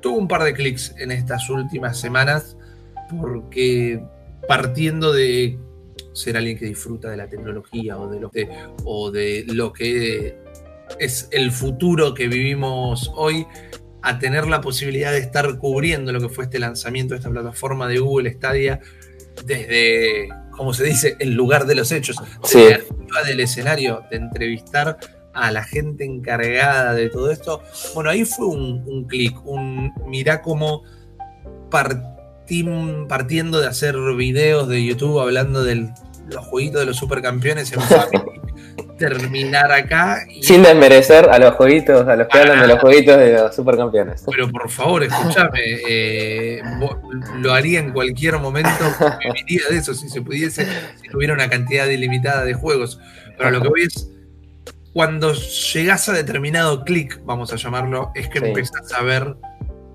[0.00, 2.56] Tuvo un par de clics en estas últimas semanas
[3.20, 4.02] porque
[4.48, 5.58] partiendo de
[6.12, 8.48] ser alguien que disfruta de la tecnología o de lo que,
[8.84, 10.38] o de lo que
[10.98, 13.46] es el futuro que vivimos hoy,
[14.02, 17.86] a tener la posibilidad de estar cubriendo lo que fue este lanzamiento de esta plataforma
[17.86, 18.80] de Google Stadia
[19.44, 24.98] desde, como se dice, el lugar de los hechos, desde arriba del escenario, de entrevistar
[25.32, 27.62] a la gente encargada de todo esto.
[27.94, 30.82] Bueno, ahí fue un, un clic, un mirá cómo
[33.08, 35.92] partiendo de hacer videos de YouTube hablando de
[36.28, 38.40] los jueguitos de los supercampeones en Family
[39.00, 40.20] terminar acá.
[40.42, 44.22] Sin desmerecer a los jueguitos, a los que hablan de los jueguitos de los supercampeones.
[44.30, 46.62] Pero por favor, escúchame, eh,
[47.38, 48.70] lo haría en cualquier momento,
[49.24, 50.66] viviría de eso si se pudiese,
[51.02, 53.00] si tuviera una cantidad ilimitada de juegos.
[53.38, 54.10] Pero lo que voy es,
[54.92, 59.36] cuando llegas a determinado clic, vamos a llamarlo, es que empezás a ver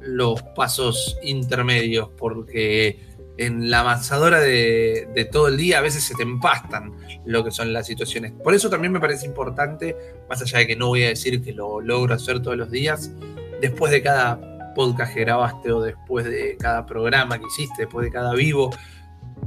[0.02, 6.24] los pasos intermedios, porque en la avanzadora de, todo el día a veces se te
[6.24, 6.94] empastan
[7.26, 8.32] lo que son las situaciones.
[8.32, 9.96] Por eso también me parece importante,
[10.30, 13.12] más allá de que no voy a decir que lo logro hacer todos los días,
[13.60, 18.12] después de cada podcast que grabaste o después de cada programa que hiciste, después de
[18.12, 18.70] cada vivo,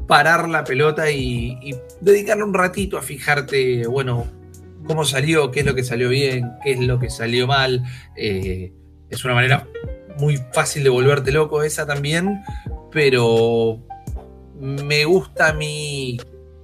[0.07, 4.27] parar la pelota y, dedicarle un ratito a fijarte, bueno,
[4.87, 7.83] cómo salió, qué es lo que salió bien, qué es lo que salió mal.
[8.17, 8.73] Eh,
[9.11, 9.67] es una manera
[10.19, 12.43] muy fácil de volverte loco esa también,
[12.91, 13.81] pero
[14.59, 16.19] me gusta a mí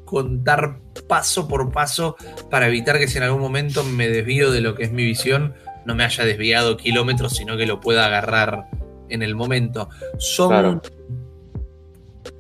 [0.05, 2.17] contar paso por paso
[2.51, 5.55] para evitar que si en algún momento me desvío de lo que es mi visión,
[5.85, 8.69] no me haya desviado kilómetros, sino que lo pueda agarrar
[9.09, 9.89] en el momento.
[10.19, 10.81] Son,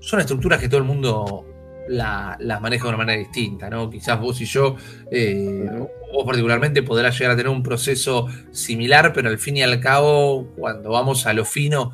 [0.00, 1.46] son estructuras que todo el mundo
[1.88, 3.90] las maneja de una manera distinta, ¿no?
[3.90, 4.76] Quizás vos y yo,
[5.10, 5.68] eh,
[6.12, 10.48] vos particularmente podrás llegar a tener un proceso similar, pero al fin y al cabo,
[10.56, 11.92] cuando vamos a lo fino,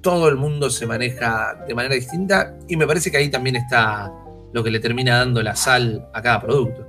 [0.00, 4.12] todo el mundo se maneja de manera distinta y me parece que ahí también está
[4.52, 6.86] lo que le termina dando la sal a cada producto.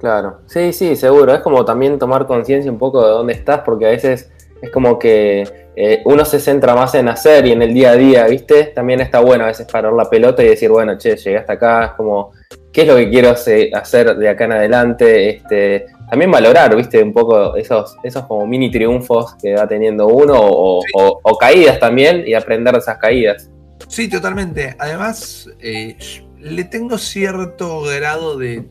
[0.00, 1.34] Claro, sí, sí, seguro.
[1.34, 4.30] Es como también tomar conciencia un poco de dónde estás, porque a veces
[4.62, 5.44] es como que
[5.76, 8.64] eh, uno se centra más en hacer y en el día a día, ¿viste?
[8.74, 11.84] También está bueno a veces parar la pelota y decir, bueno, che, llegué hasta acá,
[11.84, 12.32] es como,
[12.72, 15.30] ¿qué es lo que quiero hacer de acá en adelante?
[15.30, 20.34] Este, también valorar, viste, un poco esos, esos como mini triunfos que va teniendo uno
[20.38, 23.50] o, caídas también y aprender de esas caídas.
[23.88, 24.74] Sí, totalmente.
[24.78, 25.96] Además, eh,
[26.38, 28.66] le tengo cierto grado de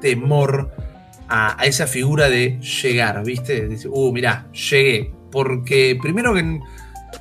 [0.00, 0.70] temor
[1.28, 5.12] a, esa figura de llegar, viste, decir, uh, mirá, llegué.
[5.30, 6.60] Porque primero que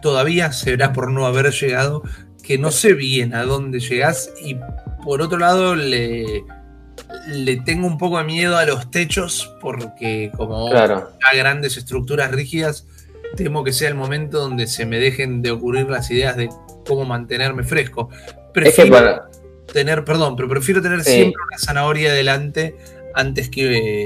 [0.01, 2.03] todavía será por no haber llegado,
[2.41, 4.57] que no sé bien a dónde llegás y
[5.03, 6.45] por otro lado le
[7.27, 11.11] le tengo un poco de miedo a los techos porque como claro.
[11.29, 12.87] a grandes estructuras rígidas,
[13.35, 16.49] temo que sea el momento donde se me dejen de ocurrir las ideas de
[16.87, 18.09] cómo mantenerme fresco.
[18.53, 19.23] Prefiero
[19.71, 22.75] tener, perdón, pero prefiero tener siempre una zanahoria delante
[23.17, 24.05] antes que,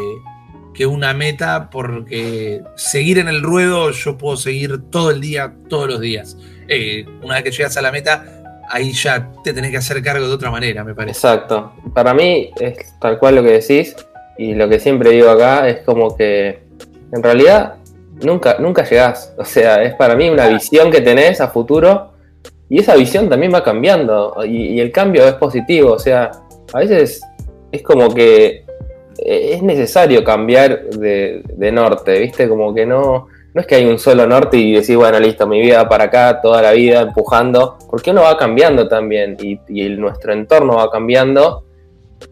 [0.74, 5.88] que una meta, porque seguir en el ruedo yo puedo seguir todo el día, todos
[5.90, 6.38] los días.
[6.68, 10.28] Eh, una vez que llegas a la meta, ahí ya te tenés que hacer cargo
[10.28, 11.18] de otra manera, me parece.
[11.18, 11.74] Exacto.
[11.94, 13.96] Para mí es tal cual lo que decís
[14.38, 16.64] y lo que siempre digo acá es como que
[17.12, 17.76] en realidad
[18.24, 19.34] nunca, nunca llegás.
[19.38, 22.14] O sea, es para mí una visión que tenés a futuro
[22.70, 25.92] y esa visión también va cambiando y, el cambio es positivo.
[25.92, 26.32] O sea,
[26.72, 27.22] a veces
[27.72, 28.66] es como que
[29.22, 32.50] es necesario cambiar de, norte, ¿viste?
[32.50, 35.62] Como que no, no es que hay un solo norte y decís, bueno, listo, mi
[35.62, 40.78] vida para acá toda la vida empujando, porque uno va cambiando también y, nuestro entorno
[40.78, 41.66] va cambiando.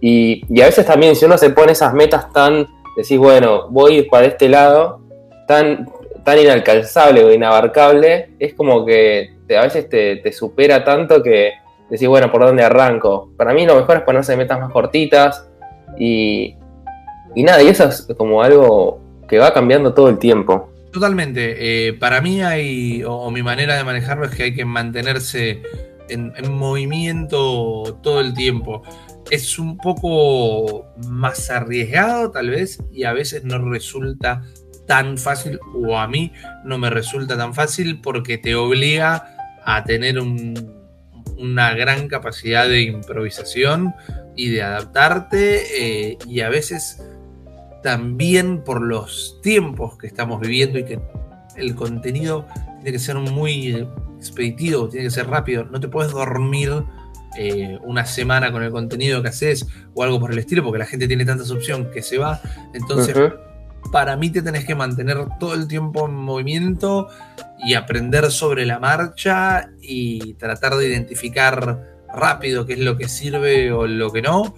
[0.02, 4.26] Y, a veces también si uno se pone esas metas tan, decís, bueno, voy para
[4.26, 5.02] este lado,
[5.48, 5.88] tan,
[6.24, 11.54] tan inalcanzable o inabarcable, es como que a veces te, supera tanto que
[11.90, 13.30] decís, bueno, ¿por dónde arranco?
[13.38, 15.48] Para mí lo mejor es ponerse metas más cortitas
[15.98, 16.56] y,
[17.36, 20.70] y nada, y eso es como algo que va cambiando todo el tiempo.
[20.92, 21.88] Totalmente.
[21.88, 25.62] Eh, para mí hay, o, mi manera de manejarlo es que hay que mantenerse
[26.10, 28.82] en, en movimiento todo el tiempo.
[29.30, 34.42] Es un poco más arriesgado tal vez y a veces no resulta
[34.88, 36.34] tan fácil, o a mí
[36.66, 43.94] no me resulta tan fácil porque te obliga a tener una gran capacidad de improvisación
[44.36, 47.04] y de adaptarte eh, y a veces
[47.82, 51.00] también por los tiempos que estamos viviendo y que
[51.56, 52.46] el contenido
[52.82, 53.88] tiene que ser muy
[54.18, 56.84] expeditivo, tiene que ser rápido, no te puedes dormir
[57.38, 60.86] eh, una semana con el contenido que haces o algo por el estilo porque la
[60.86, 62.42] gente tiene tantas opciones que se va,
[62.74, 63.16] entonces
[63.92, 67.08] para mí te tenés que mantener todo el tiempo en movimiento
[67.66, 73.72] y aprender sobre la marcha y tratar de identificar rápido qué es lo que sirve
[73.72, 74.56] o lo que no,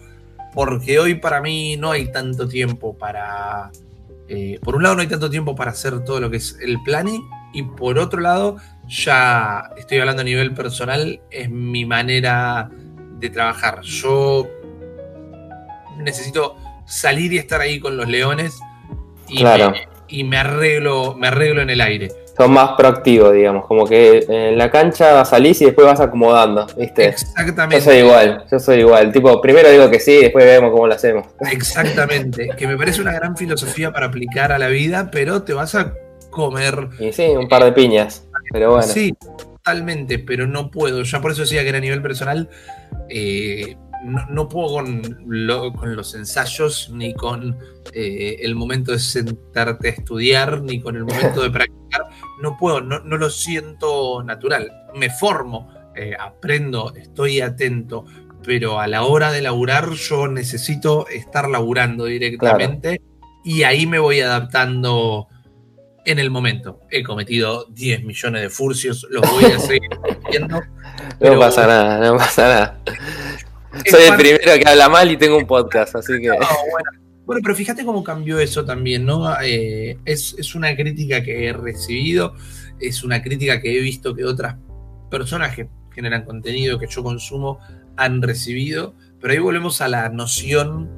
[0.54, 3.72] porque hoy para mí no hay tanto tiempo para...
[4.28, 6.82] Eh, por un lado no hay tanto tiempo para hacer todo lo que es el
[6.84, 7.22] planning
[7.54, 12.70] y por otro lado ya estoy hablando a nivel personal, es mi manera
[13.20, 13.82] de trabajar.
[13.82, 14.48] Yo
[15.98, 18.60] necesito salir y estar ahí con los leones
[19.28, 19.88] y, me,
[20.38, 22.10] arreglo, me arreglo en el aire.
[22.38, 27.08] Son más proactivos, digamos, como que en la cancha salís y después vas acomodando, ¿viste?
[27.08, 27.78] Exactamente.
[27.78, 29.12] Yo soy igual, yo soy igual.
[29.12, 31.28] Tipo, primero digo que sí, después vemos cómo lo hacemos.
[31.52, 35.76] Exactamente, que me parece una gran filosofía para aplicar a la vida, pero te vas
[35.76, 35.94] a
[36.30, 36.90] comer.
[37.00, 38.88] Y sí, un par de piñas, pero bueno.
[38.88, 41.04] Sí, totalmente, pero no puedo.
[41.04, 42.50] Ya por eso decía que era a nivel personal.
[43.10, 45.02] Eh, no, puedo con,
[45.96, 47.58] los ensayos, ni con
[47.94, 52.02] eh, el momento de sentarte a estudiar, ni con el momento de practicar.
[52.42, 54.72] No puedo, no, lo siento natural.
[54.96, 58.06] Me formo, eh, aprendo, estoy atento,
[58.44, 63.02] pero a la hora de laburar yo necesito estar laburando directamente
[63.44, 65.28] y ahí me voy adaptando
[66.06, 66.80] en el momento.
[66.90, 70.62] He cometido 10 millones de furcios, los voy a seguir cometiendo.
[71.20, 72.80] No pasa nada, no pasa nada.
[73.90, 76.30] Soy el primero que habla mal y tengo un podcast, así que.
[77.26, 77.42] bueno.
[77.44, 79.34] pero fíjate cómo cambió eso también, ¿no?
[79.42, 82.36] Eh, es, una crítica que he recibido,
[82.80, 84.58] es una crítica que he visto que otras
[85.10, 87.60] personas que generan contenido que yo consumo
[87.96, 90.90] han recibido, pero ahí volvemos a la noción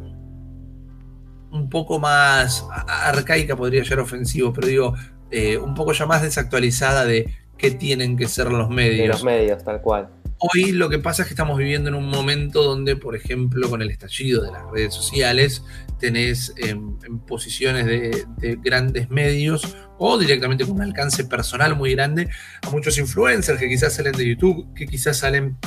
[1.51, 4.95] un poco más arcaica, podría ser ofensivo, pero digo,
[5.29, 7.27] eh, un poco ya más desactualizada de
[7.63, 9.08] qué tienen que ser los medios.
[9.08, 10.10] los medios, tal cual
[10.43, 13.82] hoy lo que pasa es que estamos viviendo en un momento donde, por ejemplo, con
[13.82, 15.63] el estallido de las redes sociales,
[15.99, 22.30] tenés en, posiciones de, grandes medios o directamente con un alcance personal muy grande
[22.62, 25.58] a muchos influencers que quizás salen de YouTube, que quizás salen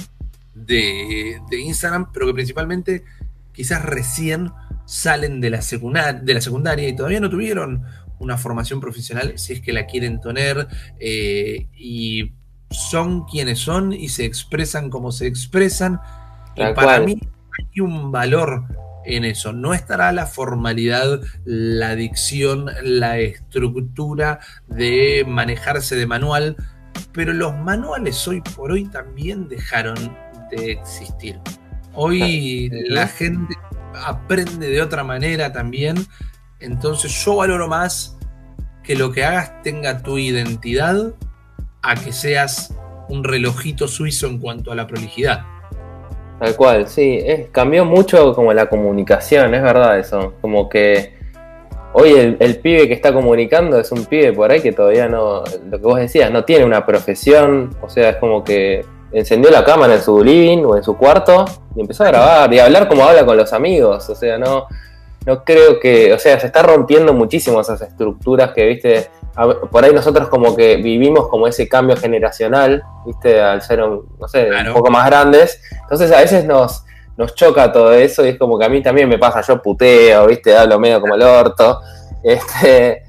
[0.54, 3.04] de, Instagram, pero que principalmente
[3.52, 4.50] quizás recién
[4.84, 5.60] salen de la,
[6.12, 7.82] de la secundaria y todavía no tuvieron
[8.18, 12.32] una formación profesional, si es que la quieren tener, eh, y
[12.70, 16.00] son quienes son y se expresan como se expresan.
[16.54, 17.18] y para mí
[17.58, 18.64] hay un valor
[19.06, 19.52] en eso.
[19.52, 26.56] No estará la formalidad, la dicción, la estructura de manejarse de manual,
[27.12, 29.96] pero los manuales hoy por hoy también dejaron
[30.50, 31.38] de existir.
[31.94, 33.54] Hoy la gente
[34.04, 36.06] aprende de otra manera también,
[36.60, 38.15] entonces yo valoro más
[38.86, 41.12] que lo que hagas tenga tu identidad
[41.82, 42.74] a que seas
[43.08, 45.44] un relojito suizo en cuanto a la prolijidad.
[46.38, 47.20] Tal cual, sí,
[47.50, 51.14] cambió mucho como la comunicación, es verdad eso, como que
[51.94, 55.78] hoy el, pibe que está comunicando es un pibe por ahí que todavía no, lo
[55.78, 59.94] que vos decías, no tiene una profesión, o sea, es como que encendió la cámara
[59.94, 63.04] en su living o en su cuarto y empezó a grabar y a hablar como
[63.04, 64.08] habla con los amigos.
[64.10, 64.66] O sea, no,
[65.26, 69.10] no creo que, o sea, se está rompiendo muchísimo esas estructuras que, viste,
[69.72, 74.48] por ahí nosotros como que vivimos como ese cambio generacional, viste, al ser, no sé,
[74.68, 75.60] un poco más grandes.
[75.82, 76.84] Entonces a veces nos,
[77.16, 80.28] nos choca todo eso y es como que a mí también me pasa, yo puteo,
[80.28, 81.80] viste, hablo medio como el orto.
[82.22, 83.02] Este,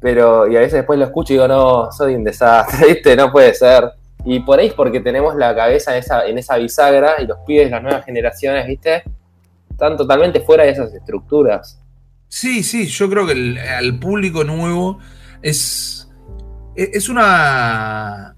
[0.00, 3.32] pero, y a veces después lo escucho y digo, no, soy un desastre, viste, no
[3.32, 3.90] puede ser.
[4.24, 7.38] Y por ahí es porque tenemos la cabeza en esa, en esa bisagra y los
[7.44, 9.02] pibes, las nuevas generaciones, viste,
[9.74, 11.82] están totalmente fuera de esas estructuras.
[12.28, 14.98] Sí, sí, yo creo que al público nuevo
[15.42, 16.08] es,
[16.76, 18.36] es una,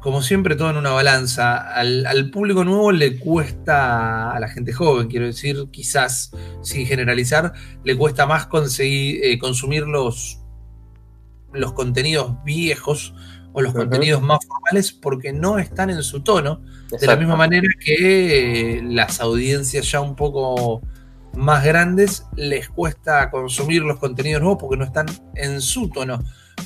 [0.00, 1.58] como siempre, todo en una balanza.
[1.74, 7.52] Al, público nuevo le cuesta, a la gente joven, quiero decir, quizás sin generalizar,
[7.84, 10.40] le cuesta más conseguir, eh, consumir los,
[11.52, 13.14] los contenidos viejos
[13.52, 16.62] o los contenidos más formales porque no están en su tono.
[16.98, 20.80] De la misma manera que eh, las audiencias ya un poco
[21.34, 26.20] más grandes les cuesta consumir los contenidos nuevos porque no están en su tono.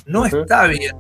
[0.07, 0.97] No está bien,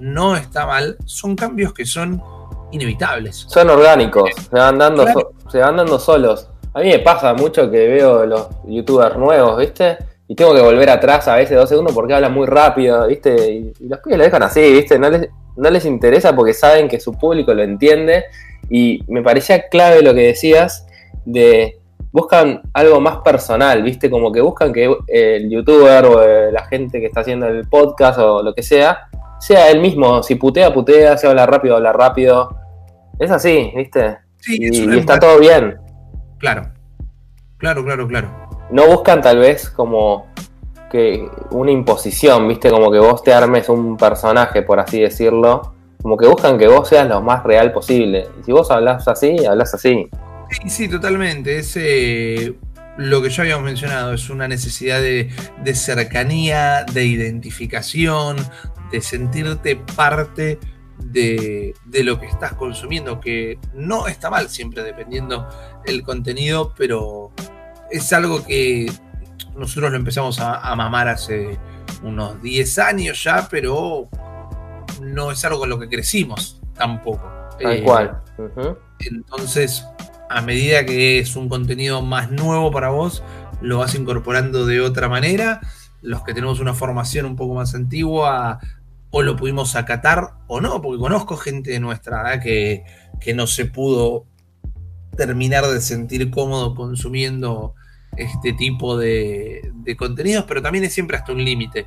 [0.00, 2.22] no está mal, son cambios que son
[2.70, 3.46] inevitables.
[3.48, 5.06] Son orgánicos, se van dando,
[5.50, 6.48] se van dando solos.
[6.72, 9.98] A mí me pasa mucho que veo los youtubers nuevos, ¿viste?
[10.30, 13.50] y tengo que volver atrás a veces dos segundos porque hablan muy rápido, ¿viste?
[13.50, 14.96] Y, los pibes lo dejan así, ¿viste?
[14.96, 18.26] No les, no les interesa porque saben que su público lo entiende.
[18.70, 20.86] Y me parecía clave lo que decías
[21.24, 21.76] de
[22.12, 24.08] buscan algo más personal, ¿viste?
[24.10, 28.18] Como que buscan que el youtuber o eh, la gente que está haciendo el podcast
[28.18, 29.08] o lo que sea,
[29.38, 30.22] sea él mismo.
[30.22, 32.56] Si putea, putea, si habla rápido, habla rápido.
[33.18, 34.18] Es así, ¿viste?
[34.38, 35.76] Sí, y, y está todo bien.
[36.38, 36.72] Claro,
[37.58, 40.26] claro, claro, claro no buscan tal vez como
[40.90, 42.70] que una imposición, ¿viste?
[42.70, 45.74] Como que vos te armes un personaje, por así decirlo.
[46.02, 48.28] Como que buscan que vos seas lo más real posible.
[48.44, 50.08] Si vos hablas así, hablas así.
[50.50, 51.58] Sí, sí, totalmente.
[51.58, 52.54] Es eh,
[52.96, 54.14] lo que ya habíamos mencionado.
[54.14, 55.30] Es una necesidad de,
[55.74, 58.36] cercanía, de identificación,
[58.90, 60.58] de sentirte parte
[60.98, 65.48] de, de, lo que estás consumiendo, que no está mal siempre dependiendo
[65.86, 67.32] el contenido, pero
[67.90, 68.90] es algo que
[69.56, 71.58] nosotros lo empezamos a, mamar hace
[72.02, 74.08] unos 10 años ya, pero
[75.00, 77.30] no es algo con lo que crecimos tampoco.
[77.60, 78.22] Tal eh, cual.
[79.00, 79.84] Entonces,
[80.28, 83.22] a medida que es un contenido más nuevo para vos,
[83.60, 85.60] lo vas incorporando de otra manera.
[86.02, 88.58] Los que tenemos una formación un poco más antigua,
[89.10, 92.84] o lo pudimos acatar o no, porque conozco gente de nuestra edad que,
[93.20, 94.26] que no se pudo
[95.16, 97.74] terminar de sentir cómodo consumiendo
[98.16, 101.86] este tipo de, contenidos, pero también es siempre hasta un límite.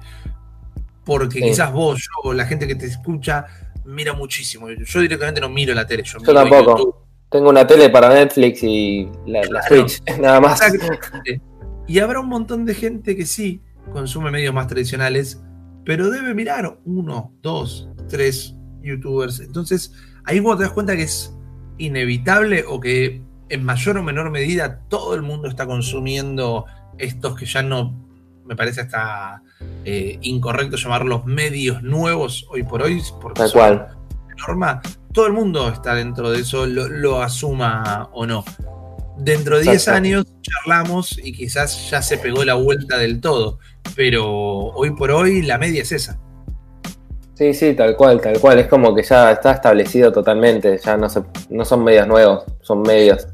[1.06, 3.46] Porque quizás vos, yo, la gente que te escucha,
[3.86, 4.70] mira muchísimo.
[4.70, 6.04] Yo directamente no miro la tele.
[6.04, 7.08] Yo, tampoco.
[7.30, 10.62] Tengo una tele para Netflix y la, Switch, nada más.
[11.88, 15.42] Y habrá un montón de gente que sí consume medios más tradicionales,
[15.84, 19.40] pero debe mirar uno, dos, tres youtubers.
[19.40, 19.94] Entonces,
[20.26, 21.36] ahí vos te das cuenta que es
[21.80, 26.66] inevitable o que en mayor o menor medida todo el mundo está consumiendo
[26.98, 28.00] estos que ya no
[28.46, 29.42] me parece hasta
[29.86, 33.88] eh, incorrecto llamarlos medios nuevos hoy por hoy, porque Tal cual.
[34.48, 34.82] norma,
[35.14, 38.44] todo el mundo está dentro de eso, lo, asuma o no.
[39.18, 43.60] Dentro de 10 años charlamos y quizás ya se pegó la vuelta del todo,
[43.96, 46.20] pero hoy por hoy la media es esa.
[47.36, 48.60] Sí, sí, tal cual, tal cual.
[48.60, 50.80] Es como que ya está establecido totalmente.
[50.84, 53.28] Ya no, se, no son medios nuevos, son medios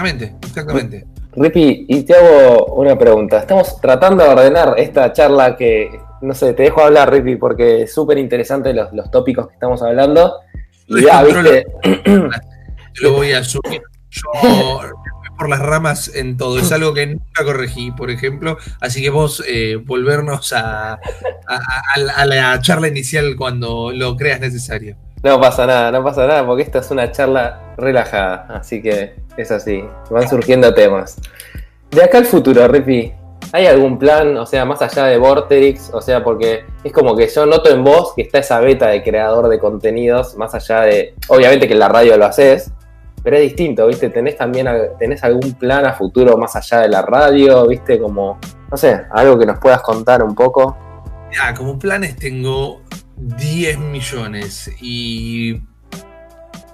[0.00, 1.06] Exactamente, exactamente.
[1.36, 3.38] Ripi, y te hago una pregunta.
[3.38, 7.94] Estamos tratando de ordenar esta charla que, no sé, te dejo hablar, Ripi, porque es
[7.94, 10.40] súper interesante los, tópicos que estamos hablando.
[10.86, 11.66] Y ya, viste.
[13.02, 13.82] Lo voy a subir.
[14.10, 14.22] Yo
[15.40, 16.58] por las ramas en todo.
[16.58, 18.58] Es algo que nunca corregí, por ejemplo.
[18.78, 21.00] Así que vos eh, volvernos a,
[21.46, 24.96] a, la charla inicial cuando lo creas necesario.
[25.22, 29.50] No pasa nada, no pasa nada, porque esta es una charla relajada, así que es
[29.50, 31.16] así, van surgiendo temas.
[31.90, 33.12] De acá al futuro, Ripi,
[33.52, 35.90] ¿hay algún plan, o sea, más allá de Vorterix?
[35.92, 39.02] O sea, porque es como que yo noto en vos que está esa beta de
[39.02, 42.70] creador de contenidos, más allá de, obviamente que en la radio lo haces,
[43.22, 44.08] pero es distinto, ¿viste?
[44.08, 44.66] ¿Tenés también
[44.98, 47.98] tenés algún plan a futuro más allá de la radio, ¿viste?
[47.98, 48.38] Como,
[48.70, 50.76] no sé, algo que nos puedas contar un poco.
[51.32, 52.80] Ya, como planes tengo
[53.16, 55.60] 10 millones y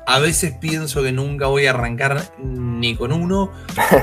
[0.07, 3.53] a veces pienso que nunca voy a arrancar ni con uno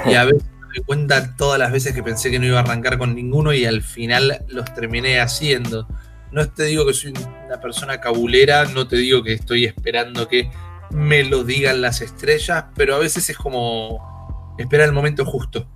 [0.06, 0.43] y a veces
[0.76, 3.66] me cuenta todas las veces que pensé que no iba a arrancar con ninguno y
[3.66, 5.88] al final los terminé haciendo.
[6.32, 7.14] No te digo que soy
[7.45, 10.49] una persona cabulera, no te digo que estoy esperando que
[10.91, 15.68] me lo digan las estrellas, pero a veces es como esperar el momento justo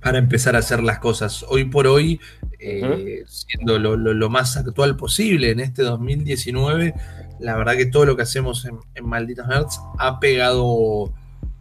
[0.00, 1.44] para empezar a hacer las cosas.
[1.48, 2.20] Hoy por hoy,
[2.58, 6.94] eh, siendo lo, más actual posible en este 2019,
[7.40, 11.12] la verdad que todo lo que hacemos en, en Malditos Nerds ha pegado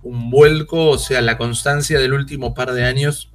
[0.04, 3.32] un vuelco, o sea, la constancia del último par de años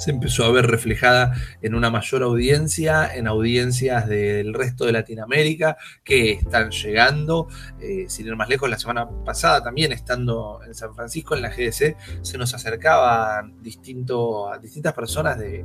[0.00, 5.76] se empezó a ver reflejada en una mayor audiencia, en audiencias del resto de Latinoamérica
[6.04, 7.48] que están llegando.
[7.80, 11.50] Eh, sin ir más lejos, la semana pasada también estando en San Francisco, en la
[11.50, 15.64] GDC, se nos acercaban distinto, distintas personas de,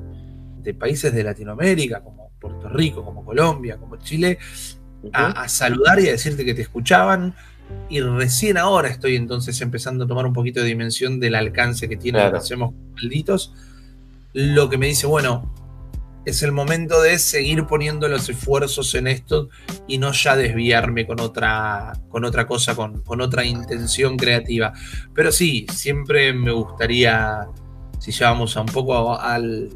[0.77, 4.39] países de Latinoamérica, como Puerto Rico, como Colombia, como Chile,
[5.13, 7.33] a, saludar y a decirte que te escuchaban.
[7.89, 11.97] Y recién ahora estoy entonces empezando a tomar un poquito de dimensión del alcance que
[11.97, 13.53] tiene lo que hacemos malditos
[14.35, 15.49] lo que me dice, bueno,
[16.25, 19.47] es el momento de seguir poniendo los esfuerzos en esto
[19.87, 24.73] y no ya desviarme con otra, con otra cosa, con, otra intención creativa.
[25.13, 27.47] Pero sí, siempre me gustaría,
[27.97, 29.69] si llevamos a un poco al,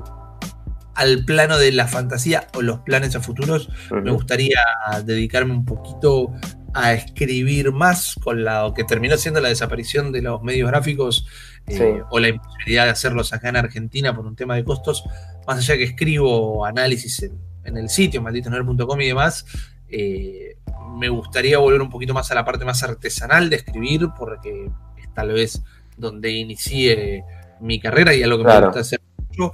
[0.99, 4.59] al plano de la fantasía o los planes a futuros, me gustaría
[5.05, 6.33] dedicarme un poquito
[6.73, 11.25] a escribir más con lo que terminó siendo la desaparición de los medios gráficos
[11.67, 15.05] eh, o la imposibilidad de hacerlos acá en Argentina por un tema de costos,
[15.47, 19.45] más allá que escribo análisis en, el sitio malditoner.com y demás,
[19.87, 20.57] eh,
[20.97, 25.13] me gustaría volver un poquito más a la parte más artesanal de escribir, porque es
[25.13, 25.63] tal vez
[25.95, 27.23] donde inicié
[27.61, 29.53] mi carrera y a lo que me gusta hacer mucho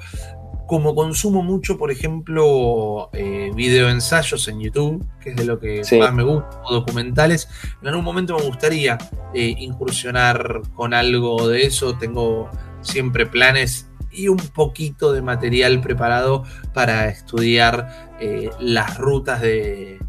[0.67, 6.13] como consumo mucho, por ejemplo, eh, videoensayos en YouTube, que es de lo que más
[6.13, 7.47] me gusta, o documentales,
[7.81, 8.97] en algún momento me gustaría
[9.33, 11.97] eh, incursionar con algo de eso.
[11.97, 12.49] Tengo
[12.81, 16.43] siempre planes y un poquito de material preparado
[16.73, 19.99] para estudiar eh, las rutas de,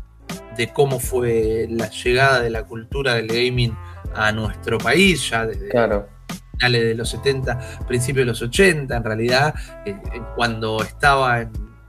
[0.56, 3.76] de, cómo fue la llegada de la cultura del gaming
[4.14, 6.15] a nuestro país, ya desde claro
[6.56, 9.54] finales de los 70, principios de los 80, en realidad,
[9.84, 11.42] eh, eh, cuando estaba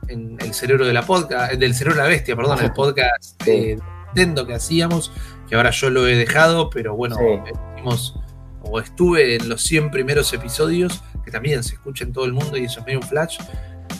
[0.07, 3.79] en, el cerebro de la podcast, del cerebro de la bestia, perdón, el podcast de
[4.07, 5.11] Nintendo que hacíamos,
[5.49, 7.17] que ahora yo lo he dejado, pero bueno,
[8.69, 12.57] o estuve en los 100 primeros episodios, que también se escucha en todo el mundo
[12.57, 13.37] y eso es medio un flash.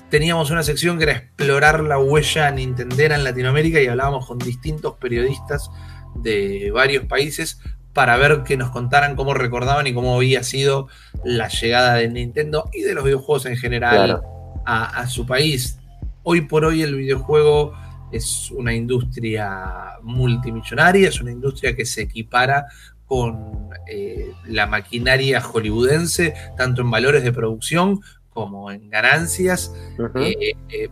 [0.09, 4.95] Teníamos una sección que era explorar la huella nintendera en Latinoamérica y hablábamos con distintos
[4.95, 5.69] periodistas
[6.15, 7.59] de varios países
[7.97, 10.87] para ver que nos contaran cómo recordaban y cómo había sido
[11.23, 14.21] la llegada de Nintendo y de los videojuegos en general
[14.67, 15.79] a, su país.
[16.21, 17.73] Hoy por hoy el videojuego
[18.11, 22.67] es una industria multimillonaria, es una industria que se equipara
[23.07, 29.73] con eh, la maquinaria hollywoodense, tanto en valores de producción como en ganancias.
[30.13, 30.89] Eh, eh,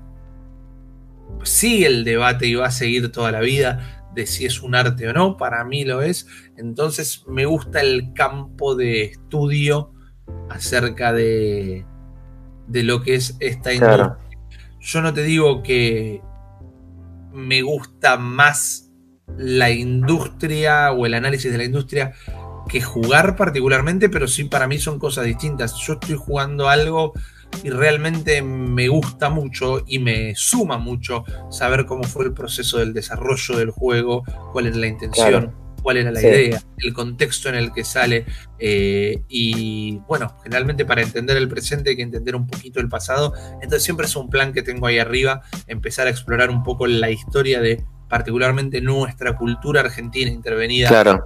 [1.43, 5.07] sigue el debate y va a seguir toda la vida de si es un arte
[5.07, 6.27] o no, para mí lo es.
[6.57, 9.91] Entonces me gusta el campo de estudio
[10.49, 11.85] acerca de,
[12.67, 14.17] de lo que es esta industria.
[14.79, 16.21] Yo no te digo que
[17.33, 18.91] me gusta más
[19.37, 22.13] la industria o el análisis de la industria
[22.69, 25.75] que jugar particularmente, pero sí para mí son cosas distintas.
[25.75, 27.13] Yo estoy jugando algo
[27.63, 32.93] y realmente me gusta mucho y me suma mucho saber cómo fue el proceso del
[32.93, 35.53] desarrollo del juego, cuál es la intención.
[35.85, 38.25] cuál era la idea, el contexto en el que sale.
[38.57, 43.33] Eh, y bueno, generalmente para entender el presente hay que entender un poquito el pasado.
[43.61, 47.11] Entonces siempre es un plan que tengo ahí arriba, empezar a explorar un poco la
[47.11, 51.25] historia de particularmente nuestra cultura argentina intervenida claro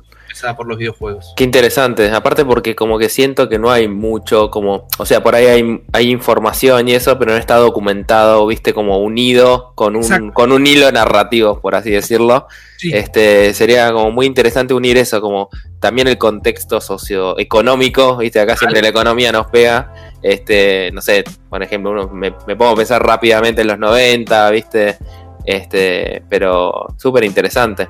[0.55, 1.33] por los videojuegos.
[1.35, 5.35] Qué interesante, aparte porque como que siento que no hay mucho, como, o sea, por
[5.35, 10.31] ahí hay, hay información y eso, pero no está documentado, viste, como unido con un,
[10.31, 12.47] con un hilo narrativo, por así decirlo.
[12.81, 15.49] Este, sería como muy interesante unir eso, como
[15.81, 19.93] también el contexto socioeconómico, viste, acá siempre la economía nos pega.
[20.21, 24.49] Este, no sé, por ejemplo, uno, me, me pongo a pensar rápidamente en los 90,
[24.51, 24.97] viste,
[25.45, 27.89] este, pero súper interesante.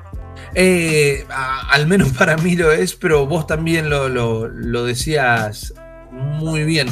[0.54, 5.74] Eh, al menos para mí lo es, pero vos también lo, decías
[6.10, 6.88] muy bien.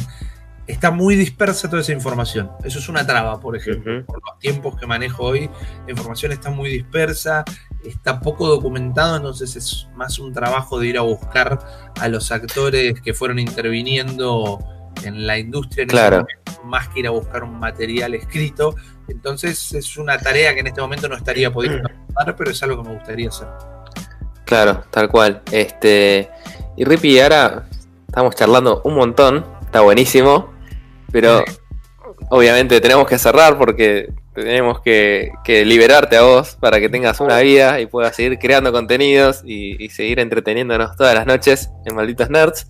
[0.67, 2.51] Está muy dispersa toda esa información.
[2.63, 4.05] Eso es una traba, por ejemplo.
[4.05, 5.49] Por los tiempos que manejo hoy,
[5.85, 7.43] la información está muy dispersa,
[7.83, 11.59] está poco documentado, entonces es más un trabajo de ir a buscar
[11.99, 14.59] a los actores que fueron interviniendo
[15.03, 16.27] en la industria, claro.
[16.63, 18.75] más que ir a buscar un material escrito.
[19.09, 22.81] Entonces es una tarea que en este momento no estaría pudiendo hacer, pero es algo
[22.81, 23.47] que me gustaría hacer.
[24.45, 25.41] Claro, tal cual.
[25.51, 26.29] Este,
[26.75, 27.67] y Rippy, ahora
[28.07, 30.53] estamos charlando un montón, está buenísimo,
[31.11, 31.43] pero
[32.29, 35.31] obviamente tenemos que cerrar porque tenemos que,
[35.65, 39.89] liberarte a vos para que tengas una vida y puedas seguir creando contenidos y, y
[39.89, 42.67] seguir entreteniéndonos todas las noches en Malditos Nerds.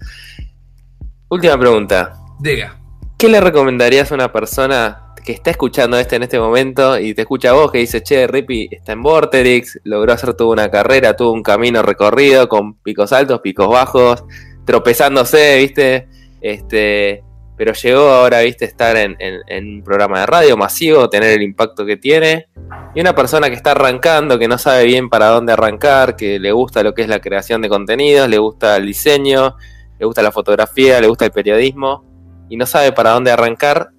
[1.29, 2.17] Última pregunta.
[2.39, 2.75] Diga.
[3.17, 7.21] ¿Qué le recomendarías a una persona que está escuchando este en este momento y te
[7.21, 11.33] escucha vos que dice, che, Rippy está en Vorterix, logró hacer toda una carrera, tuvo
[11.33, 14.23] un camino recorrido con picos altos, picos bajos,
[14.65, 16.09] tropezándose, viste,
[16.41, 17.23] este,
[17.55, 19.17] pero llegó ahora, viste, estar en,
[19.51, 22.47] un programa de radio masivo, tener el impacto que tiene,
[22.95, 26.51] y una persona que está arrancando, que no sabe bien para dónde arrancar, que le
[26.51, 29.57] gusta lo que es la creación de contenidos, le gusta el diseño,
[29.99, 32.03] le gusta la fotografía, le gusta el periodismo,
[32.49, 33.91] y no sabe para dónde arrancar,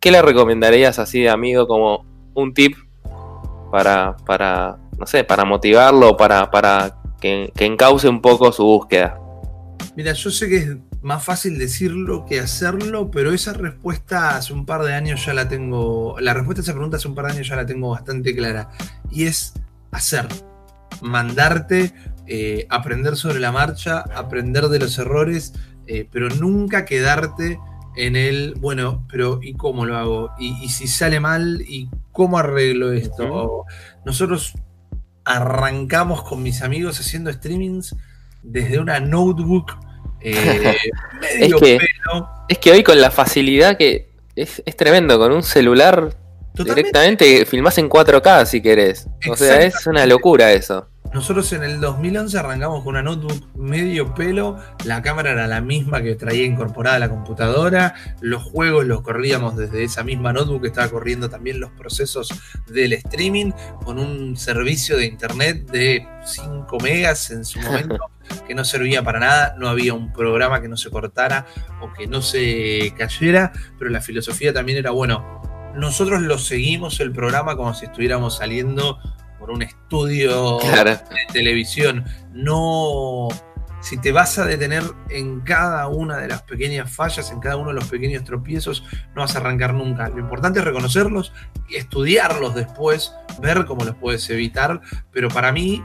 [0.00, 2.76] ¿qué le recomendarías así amigo como un tip
[3.70, 9.18] para, para no sé, para motivarlo, para, para que, que encauce un poco su búsqueda?
[9.96, 14.66] Mira, yo sé que es más fácil decirlo que hacerlo, pero esa respuesta hace un
[14.66, 17.32] par de años ya la tengo, la respuesta a esa pregunta hace un par de
[17.32, 18.70] años ya la tengo bastante clara,
[19.10, 19.54] y es
[19.90, 20.26] hacer,
[21.00, 21.92] mandarte,
[22.26, 25.54] eh, aprender sobre la marcha, aprender de los errores,
[25.86, 27.58] eh, pero nunca quedarte
[27.98, 30.30] en el, bueno, pero ¿y cómo lo hago?
[30.38, 31.64] ¿Y, si sale mal?
[31.66, 33.64] ¿Y cómo arreglo esto?
[34.06, 34.54] Nosotros
[35.24, 37.96] arrancamos con mis amigos haciendo streamings
[38.44, 39.72] desde una notebook.
[40.20, 40.32] Eh,
[41.20, 41.78] medio es, que,
[42.48, 46.16] es que hoy con la facilidad que es, tremendo, con un celular
[46.54, 49.08] directamente filmás en 4K si querés.
[49.28, 50.86] O sea, es una locura eso.
[51.12, 56.02] Nosotros en el 2011 arrancamos con una notebook medio pelo, la cámara era la misma
[56.02, 60.88] que traía incorporada la computadora, los juegos los corríamos desde esa misma notebook que estaba
[60.88, 62.28] corriendo también los procesos
[62.66, 63.52] del streaming,
[63.84, 67.98] con un servicio de internet de 5 megas en su momento,
[68.46, 71.46] que no servía para nada, no había un programa que no se cortara
[71.80, 77.12] o que no se cayera, pero la filosofía también era, bueno, nosotros lo seguimos el
[77.12, 78.98] programa como si estuviéramos saliendo
[79.48, 80.98] por un estudio de
[81.32, 82.04] televisión.
[82.34, 83.28] No,
[83.80, 87.68] si te vas a detener en cada una de las pequeñas fallas, en cada uno
[87.68, 88.84] de los pequeños tropiezos,
[89.14, 90.08] no vas a arrancar nunca.
[90.10, 91.32] Lo importante es reconocerlos
[91.68, 94.82] y estudiarlos después, ver cómo los puedes evitar.
[95.12, 95.82] Pero para mí,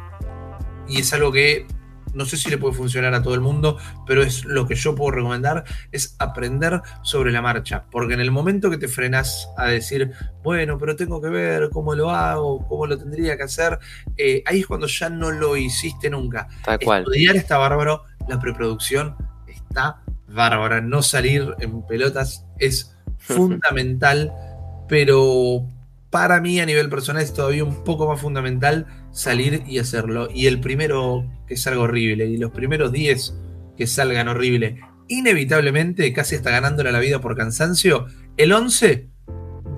[0.87, 1.65] y es algo que
[2.13, 4.95] no sé si le puede funcionar a todo el mundo, pero es lo que yo
[4.95, 9.67] puedo recomendar, es aprender sobre la marcha, porque en el momento que te frenas a
[9.67, 10.11] decir,
[10.43, 13.79] bueno, pero tengo que ver cómo lo hago, cómo lo tendría que hacer,
[14.17, 16.47] eh, ahí es cuando ya no lo hiciste nunca.
[16.63, 17.03] Tal cual.
[17.03, 19.15] Estudiar está bárbaro, la preproducción
[19.47, 24.31] está bárbara, no salir en pelotas es fundamental,
[24.87, 25.65] pero
[26.09, 30.27] para mí a nivel personal es todavía un poco más fundamental salir y hacerlo.
[30.31, 33.33] Y el primero que salga horrible, y los primeros 10
[33.77, 39.07] que salgan horrible, inevitablemente, casi hasta ganándole la vida por cansancio, el 11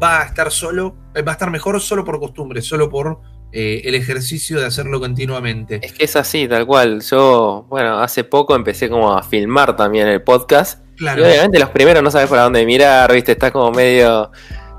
[0.01, 3.19] va a estar solo, eh, va a estar mejor solo por costumbre, solo por
[3.51, 5.79] eh, el ejercicio de hacerlo continuamente.
[5.83, 7.01] Es que es así, tal cual.
[7.01, 10.85] Yo, bueno, hace poco empecé como a filmar también el podcast.
[10.95, 11.23] Claro.
[11.23, 14.31] Y obviamente los primeros no sabes para dónde mirar, viste, estás como medio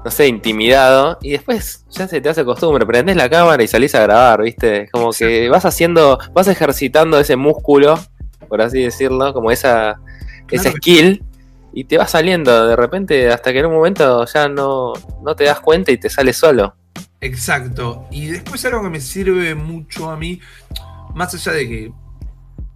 [0.07, 3.93] no sé, intimidado, y después ya se te hace costumbre, prendes la cámara y salís
[3.97, 4.89] a grabar, ¿viste?
[4.93, 7.99] Como que vas haciendo, vas ejercitando ese músculo,
[8.49, 9.99] por así decirlo, como esa,
[10.49, 11.25] esa skill,
[11.73, 14.93] y te va saliendo de repente hasta que en un momento ya no,
[15.25, 16.77] no te das cuenta y te sale solo.
[17.21, 20.41] Exacto, y después algo que me sirve mucho a mí,
[21.17, 21.93] más allá de que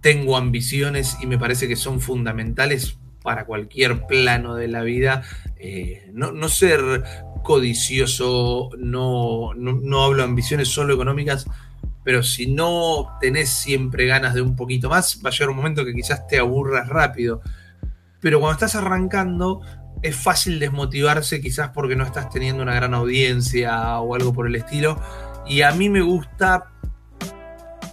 [0.01, 5.23] tengo ambiciones y me parece que son fundamentales para cualquier plano de la vida.
[5.57, 7.03] Eh, no, ser
[7.43, 11.45] codicioso, no, no, hablo de ambiciones solo económicas,
[12.03, 15.85] pero si no tenés siempre ganas de un poquito más, va a llegar un momento
[15.85, 17.41] que quizás te aburras rápido.
[18.19, 19.61] Pero cuando estás arrancando,
[20.01, 24.55] es fácil desmotivarse quizás porque no estás teniendo una gran audiencia o algo por el
[24.55, 24.99] estilo.
[25.47, 26.71] Y a mí me gusta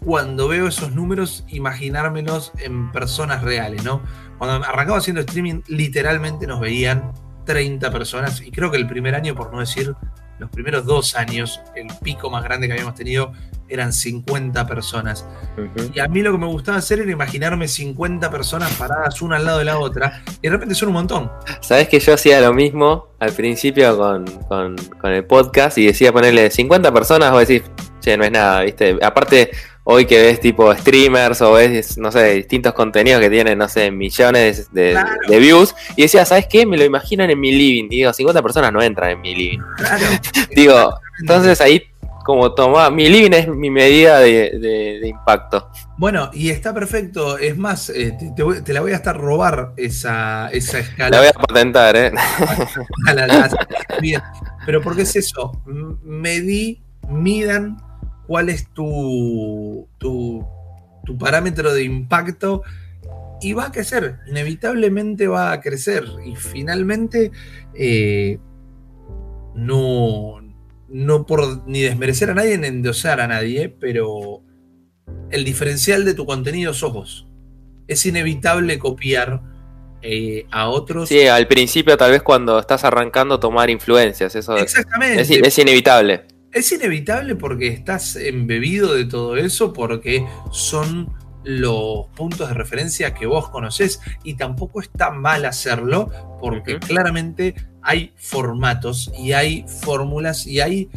[0.04, 4.02] cuando veo esos números imaginármelos en personas reales, ¿no?
[4.38, 7.12] Cuando arrancaba haciendo streaming, literalmente nos veían
[7.44, 8.40] 30 personas.
[8.40, 9.94] Y creo que el primer año, por no decir
[10.38, 13.32] los primeros dos años, el pico más grande que habíamos tenido
[13.68, 15.26] eran 50 personas.
[15.92, 19.44] Y a mí lo que me gustaba hacer era imaginarme 50 personas paradas una al
[19.44, 20.22] lado de la otra.
[20.40, 21.30] Y de repente son un montón.
[21.60, 26.12] Sabes que yo hacía lo mismo al principio con, con, con el podcast y decía
[26.12, 27.64] ponerle 50 personas, o decir,
[28.00, 28.98] che, no es nada, ¿viste?
[29.02, 29.50] Aparte,
[29.90, 33.90] hoy que ves tipo streamers o ves, no sé, distintos contenidos que tienen, no sé,
[33.90, 34.94] millones de,
[35.28, 36.66] views, y decía, ¿sabes qué?
[36.66, 37.88] Me lo imaginan en mi living.
[37.88, 39.60] digo, 50 personas no entran en mi living.
[40.54, 41.82] digo, entonces ahí
[42.22, 45.70] como toma, mi living es mi medida de, impacto.
[45.96, 47.38] Bueno, y está perfecto.
[47.38, 51.08] Es más, eh, te, la voy a estar robar esa, esa escala.
[51.08, 52.12] La voy a patentar, ¿eh?
[54.66, 57.87] pero porque es eso, medí, midan
[58.28, 60.46] cuál es tu, tu,
[61.18, 62.62] parámetro de impacto
[63.40, 67.32] y va a crecer, inevitablemente va a crecer y finalmente
[67.74, 68.38] eh,
[69.54, 70.40] no,
[70.88, 74.42] no por ni desmerecer a nadie ni endosar a nadie, pero
[75.30, 77.26] el diferencial de tu contenido sos vos.
[77.86, 79.40] Es inevitable copiar
[80.02, 81.08] eh, a otros.
[81.08, 85.22] Sí, al principio tal vez cuando estás arrancando tomar influencias, eso Exactamente.
[85.22, 86.24] Es, inevitable.
[86.58, 91.08] Es inevitable porque estás embebido de todo eso, porque son
[91.44, 98.12] los puntos de referencia que vos conocés y tampoco está mal hacerlo porque claramente hay
[98.16, 100.90] formatos y hay fórmulas y hay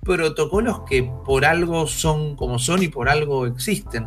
[0.00, 4.06] protocolos que por algo son como son y por algo existen.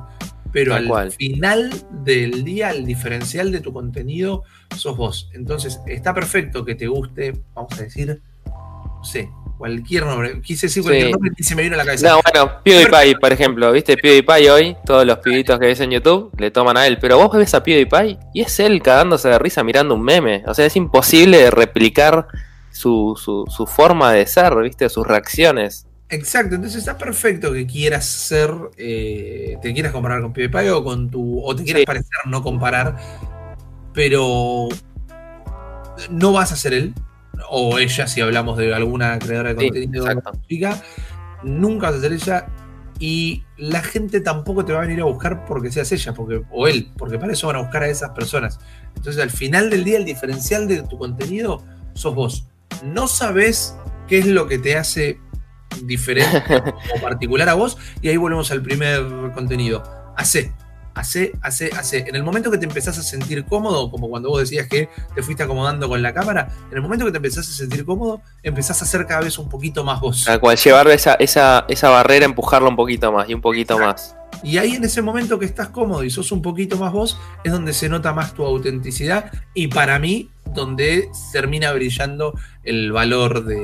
[0.52, 1.70] Pero al final
[2.04, 4.46] del día, el diferencial de tu contenido
[4.76, 5.30] sos vos.
[5.34, 10.42] Entonces, está perfecto que te guste, vamos a decir, no sé, cualquier nombre.
[10.42, 12.10] Quise decir cualquier nombre y se me vino a la cabeza.
[12.10, 13.98] No, bueno, PewDiePie, por ejemplo, ¿viste?
[13.98, 16.98] PewDiePie hoy, todos los pibitos que ves en YouTube le toman a él.
[17.00, 20.44] Pero vos ves a PewDiePie y es él cagándose de risa mirando un meme.
[20.48, 22.28] O sea, es imposible replicar
[22.72, 24.90] su, su, su forma de ser, ¿viste?
[24.90, 25.88] Sus reacciones.
[26.10, 31.10] Exacto, entonces está perfecto que quieras ser, eh, te quieras comparar con PewDiePie o con
[31.10, 32.96] tu, o te quieras parecer no comparar,
[33.94, 34.70] pero
[36.10, 36.94] no vas a ser él
[37.50, 40.06] o ella si hablamos de alguna creadora de contenido
[40.48, 40.82] chica,
[41.44, 42.48] nunca vas a ser ella
[43.00, 46.68] y la gente tampoco te va a venir a buscar porque seas ella, porque o
[46.68, 48.60] él, porque para eso van a buscar a esas personas.
[48.96, 51.64] Entonces al final del día el diferencial de tu contenido
[51.94, 52.48] sos vos.
[52.84, 53.76] No sabes
[54.08, 55.20] qué es lo que te hace
[55.84, 56.44] diferente
[56.96, 57.78] o particular a vos.
[58.02, 59.84] Y ahí volvemos al primer contenido.
[60.16, 60.54] Hace,
[60.98, 62.00] hace, hace, hace.
[62.08, 65.22] En el momento que te empezás a sentir cómodo, como cuando vos decías que te
[65.22, 68.82] fuiste acomodando con la cámara, en el momento que te empezás a sentir cómodo, empezás
[68.82, 70.28] a hacer cada vez un poquito más vos.
[70.28, 74.16] A cual llevar esa, esa, esa barrera, empujarla un poquito más y un poquito más.
[74.44, 77.52] Y ahí en ese momento que estás cómodo y sos un poquito más vos, es
[77.52, 82.34] donde se nota más tu autenticidad y para mí, donde termina brillando
[82.64, 83.58] el valor de,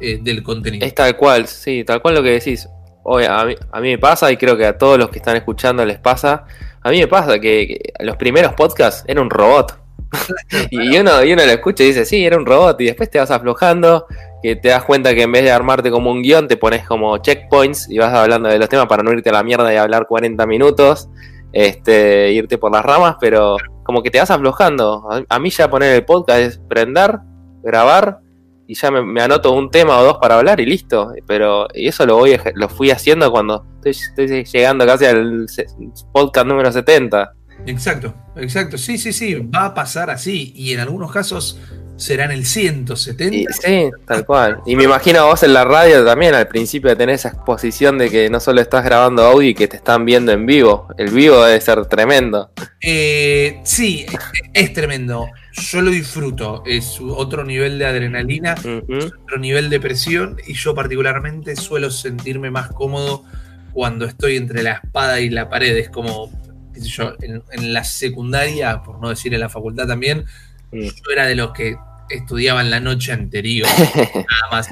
[0.00, 0.86] eh, del contenido.
[0.86, 2.68] Es tal cual, sí, tal cual lo que decís.
[3.04, 5.36] Oye, a, mí, a mí me pasa y creo que a todos los que están
[5.36, 6.44] escuchando les pasa.
[6.82, 9.78] A mí me pasa que, los primeros podcasts era un robot.
[10.70, 12.80] y, uno, y uno lo escucha y dice, sí, era un robot.
[12.80, 14.06] Y después te vas aflojando,
[14.42, 17.18] que te das cuenta que en vez de armarte como un guion, te pones como
[17.18, 20.06] checkpoints y vas hablando de los temas para no irte a la mierda y hablar
[20.06, 21.08] 40 minutos,
[21.52, 25.08] este, irte por las ramas, pero como que te vas aflojando.
[25.10, 27.18] A, a mí ya poner el podcast es prender,
[27.62, 28.20] grabar
[28.66, 31.12] y ya me, anoto un tema o dos para hablar y listo.
[31.26, 35.46] Pero eso lo voy lo fui haciendo cuando estoy, llegando casi al
[36.12, 37.32] podcast número 70.
[37.66, 38.78] Exacto, exacto.
[38.78, 40.52] Sí, sí, sí, va a pasar así.
[40.56, 41.60] Y en algunos casos
[41.96, 43.52] serán el 170.
[43.52, 44.60] sí, tal cual.
[44.66, 48.10] Y me imagino vos en la radio también al principio de tener esa exposición de
[48.10, 50.88] que no solo estás grabando audio y que te están viendo en vivo.
[50.98, 52.50] El vivo debe ser tremendo.
[52.80, 54.06] Eh, sí,
[54.54, 60.54] es tremendo yo lo disfruto, es otro nivel de adrenalina, otro nivel de presión y
[60.54, 63.24] yo particularmente suelo sentirme más cómodo
[63.72, 66.30] cuando estoy entre la espada y la pared, es como,
[66.72, 70.24] qué sé yo, en, la secundaria, por no decir en la facultad también,
[70.72, 71.76] yo era de los que
[72.08, 73.68] estudiaban la noche anterior,
[74.14, 74.68] nada más.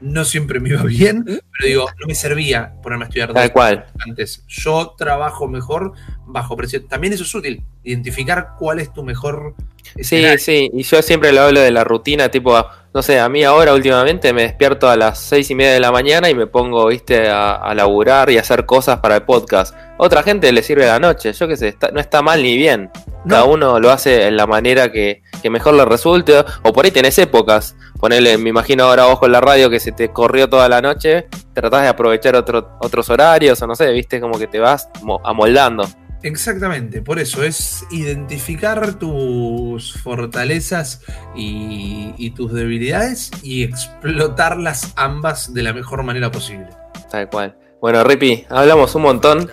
[0.00, 3.86] No siempre me iba bien, pero digo, no me servía ponerme a estudiar Tal cual.
[4.06, 4.44] antes.
[4.46, 5.92] Yo trabajo mejor
[6.28, 6.86] bajo presión.
[6.88, 9.54] También eso es útil, identificar cuál es tu mejor
[10.00, 12.54] Sí, sí, y yo siempre lo hablo de la rutina, tipo,
[12.94, 15.90] no sé, a mí ahora últimamente me despierto a las seis y media de la
[15.90, 19.74] mañana y me pongo, viste, a, a laburar y a hacer cosas para el podcast.
[19.96, 22.90] Otra gente le sirve la noche, yo qué sé, no está mal ni bien.
[23.28, 27.18] Cada uno lo hace en la manera que, mejor le resulte, o por ahí tenés
[27.18, 27.76] épocas.
[27.98, 31.26] Ponele, me imagino ahora vos con la radio que se te corrió toda la noche,
[31.52, 34.88] tratás de aprovechar otros horarios, o no sé, viste, como que te vas
[35.24, 35.86] amoldando.
[36.22, 41.02] Exactamente, por eso es identificar tus fortalezas
[41.36, 46.68] y, tus debilidades y explotarlas ambas de la mejor manera posible.
[47.10, 47.56] Tal cual.
[47.80, 49.50] Bueno, Ripi, hablamos un montón.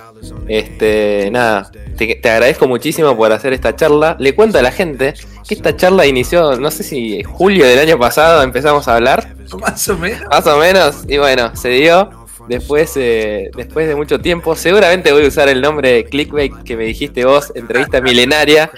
[0.47, 4.18] Este, nada, te, agradezco muchísimo por hacer esta charla.
[4.20, 5.13] Le cuento a la gente
[5.47, 9.36] que esta charla inició, no sé si julio del año pasado empezamos a hablar.
[9.59, 10.28] Más o menos.
[10.30, 14.55] Más o menos, y bueno, se dio después, eh, después de mucho tiempo.
[14.55, 18.71] Seguramente voy a usar el nombre de clickbait que me dijiste vos, entrevista milenaria.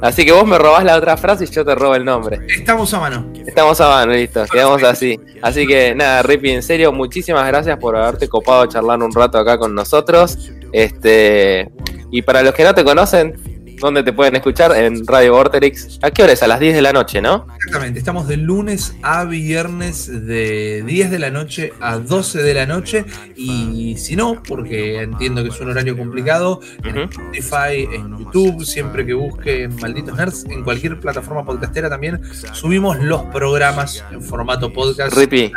[0.00, 2.40] Así que vos me robás la otra frase y yo te robo el nombre.
[2.48, 3.32] Estamos a mano.
[3.46, 4.44] Estamos a mano, listo.
[4.52, 5.18] Quedamos así.
[5.40, 9.56] Así que nada, Rippy, en serio, muchísimas gracias por haberte copado charlar un rato acá
[9.56, 10.50] con nosotros.
[10.72, 11.70] Este,
[12.10, 13.53] y para los que no te conocen,
[13.84, 14.74] ¿Dónde te pueden escuchar?
[14.74, 15.98] En Radio Vorterix.
[16.00, 16.42] ¿A qué hora es?
[16.42, 17.46] A las 10 de la noche, ¿no?
[17.56, 22.64] Exactamente, estamos de lunes a viernes de 10 de la noche a 12 de la
[22.64, 23.04] noche.
[23.36, 29.04] Y si no, porque entiendo que es un horario complicado, en Spotify, en YouTube, siempre
[29.04, 32.22] que busquen Malditos Nerds, en cualquier plataforma podcastera también
[32.54, 35.14] subimos los programas en formato podcast.
[35.14, 35.52] Ripi.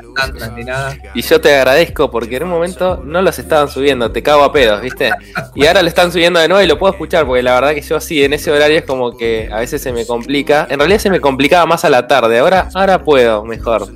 [1.14, 4.52] Y yo te agradezco porque en un momento no los estaban subiendo, te cago a
[4.52, 5.12] pedos, ¿viste?
[5.56, 7.80] Y ahora lo están subiendo de nuevo y lo puedo escuchar porque la verdad que
[7.82, 10.68] yo así en ese horario es como que a veces se me complica.
[10.70, 13.88] En realidad se me complicaba más a la tarde, ahora, ahora puedo mejor.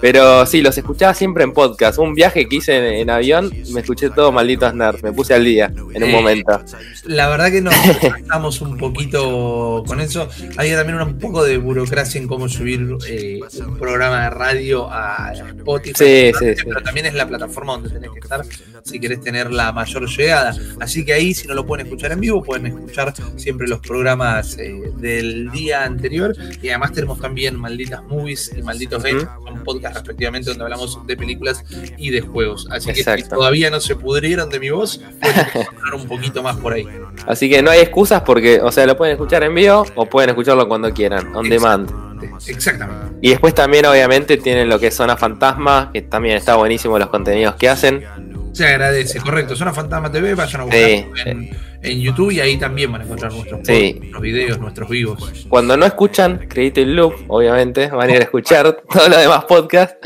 [0.00, 1.98] Pero sí, los escuchaba siempre en podcast.
[1.98, 5.02] Un viaje que hice en, avión, me escuché todo malditos nerds.
[5.02, 6.62] Me puse al día en un eh, momento.
[7.04, 7.74] La verdad que nos
[8.18, 10.28] estamos un poquito con eso.
[10.56, 15.32] Hay también un poco de burocracia en cómo subir eh, un programa de radio a
[15.32, 15.94] Spotify.
[15.96, 18.42] Sí, sí, pero también es la plataforma donde tenés que estar
[18.84, 20.54] si querés tener la mayor llegada.
[20.80, 24.56] Así que ahí, si no lo pueden escuchar en vivo, pueden escuchar siempre los programas
[24.58, 26.34] eh, del día anterior.
[26.62, 31.16] Y además tenemos también Malditas Movies y Malditos Games, un podcast respectivamente, donde hablamos de
[31.16, 31.64] películas
[31.96, 32.66] y de juegos.
[32.70, 36.56] Así que si todavía no se pudrieron de mi voz, pueden escuchar un poquito más
[36.56, 36.86] por ahí.
[37.26, 40.30] Así que no hay excusas porque, o sea, lo pueden escuchar en vivo o pueden
[40.30, 41.90] escucharlo cuando quieran, on demand.
[42.46, 43.16] Exactamente.
[43.22, 47.08] Y después también, obviamente, tienen lo que es Zona Fantasma, que también está buenísimo los
[47.08, 48.04] contenidos que hacen.
[48.52, 49.56] Se agradece, correcto.
[49.56, 51.50] Zona Fantasma TV, vayan a buscar en,
[51.82, 53.62] en, YouTube y ahí también van a encontrar nuestros,
[54.20, 55.46] videos, nuestros vivos.
[55.48, 59.44] Cuando no escuchan Create el Loop, obviamente, van a ir a escuchar todo lo demás
[59.44, 59.96] podcast.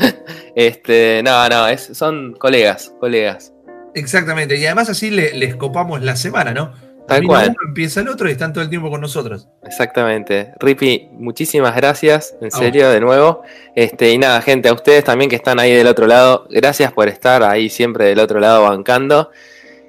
[0.55, 3.53] Este, no, no, es, son colegas, colegas.
[3.93, 6.73] Exactamente, y además así les copamos la semana, ¿no?
[7.07, 7.49] Tal cual.
[7.49, 9.47] Uno, empieza el otro y están todo el tiempo con nosotros.
[9.63, 10.53] Exactamente.
[10.59, 13.43] Ripi, muchísimas gracias, en serio, de nuevo.
[13.75, 17.07] Este, y nada, gente, a ustedes también que están ahí del otro lado, gracias por
[17.07, 19.29] estar ahí siempre del otro lado bancando.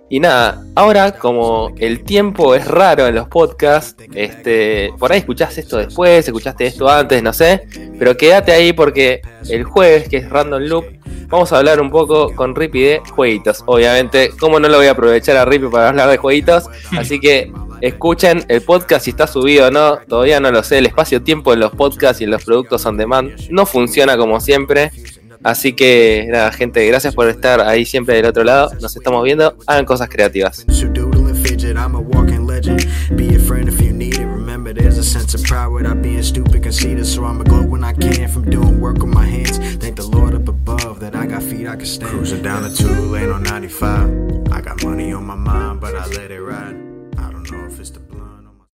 [0.09, 5.61] Y nada, ahora como el tiempo es raro en los podcasts, este, por ahí escuchaste
[5.61, 7.67] esto después, escuchaste esto antes, no sé,
[7.99, 10.85] pero quédate ahí porque el jueves, que es Random Loop,
[11.29, 13.65] vamos a hablar un poco con Rippy de jueguitos.
[13.67, 17.53] Obviamente, como no lo voy a aprovechar a Rippy para hablar de jueguitos, así que
[17.81, 21.61] escuchen el podcast si está subido o no, todavía no lo sé, el espacio-tiempo en
[21.61, 24.91] los podcasts y en los productos on demand no funciona como siempre.
[25.47, 28.69] Así que nada, gente, gracias por estar ahí siempre del otro lado.
[28.81, 29.57] Nos estamos viendo.
[29.69, 30.67] Hagan cosas creativas.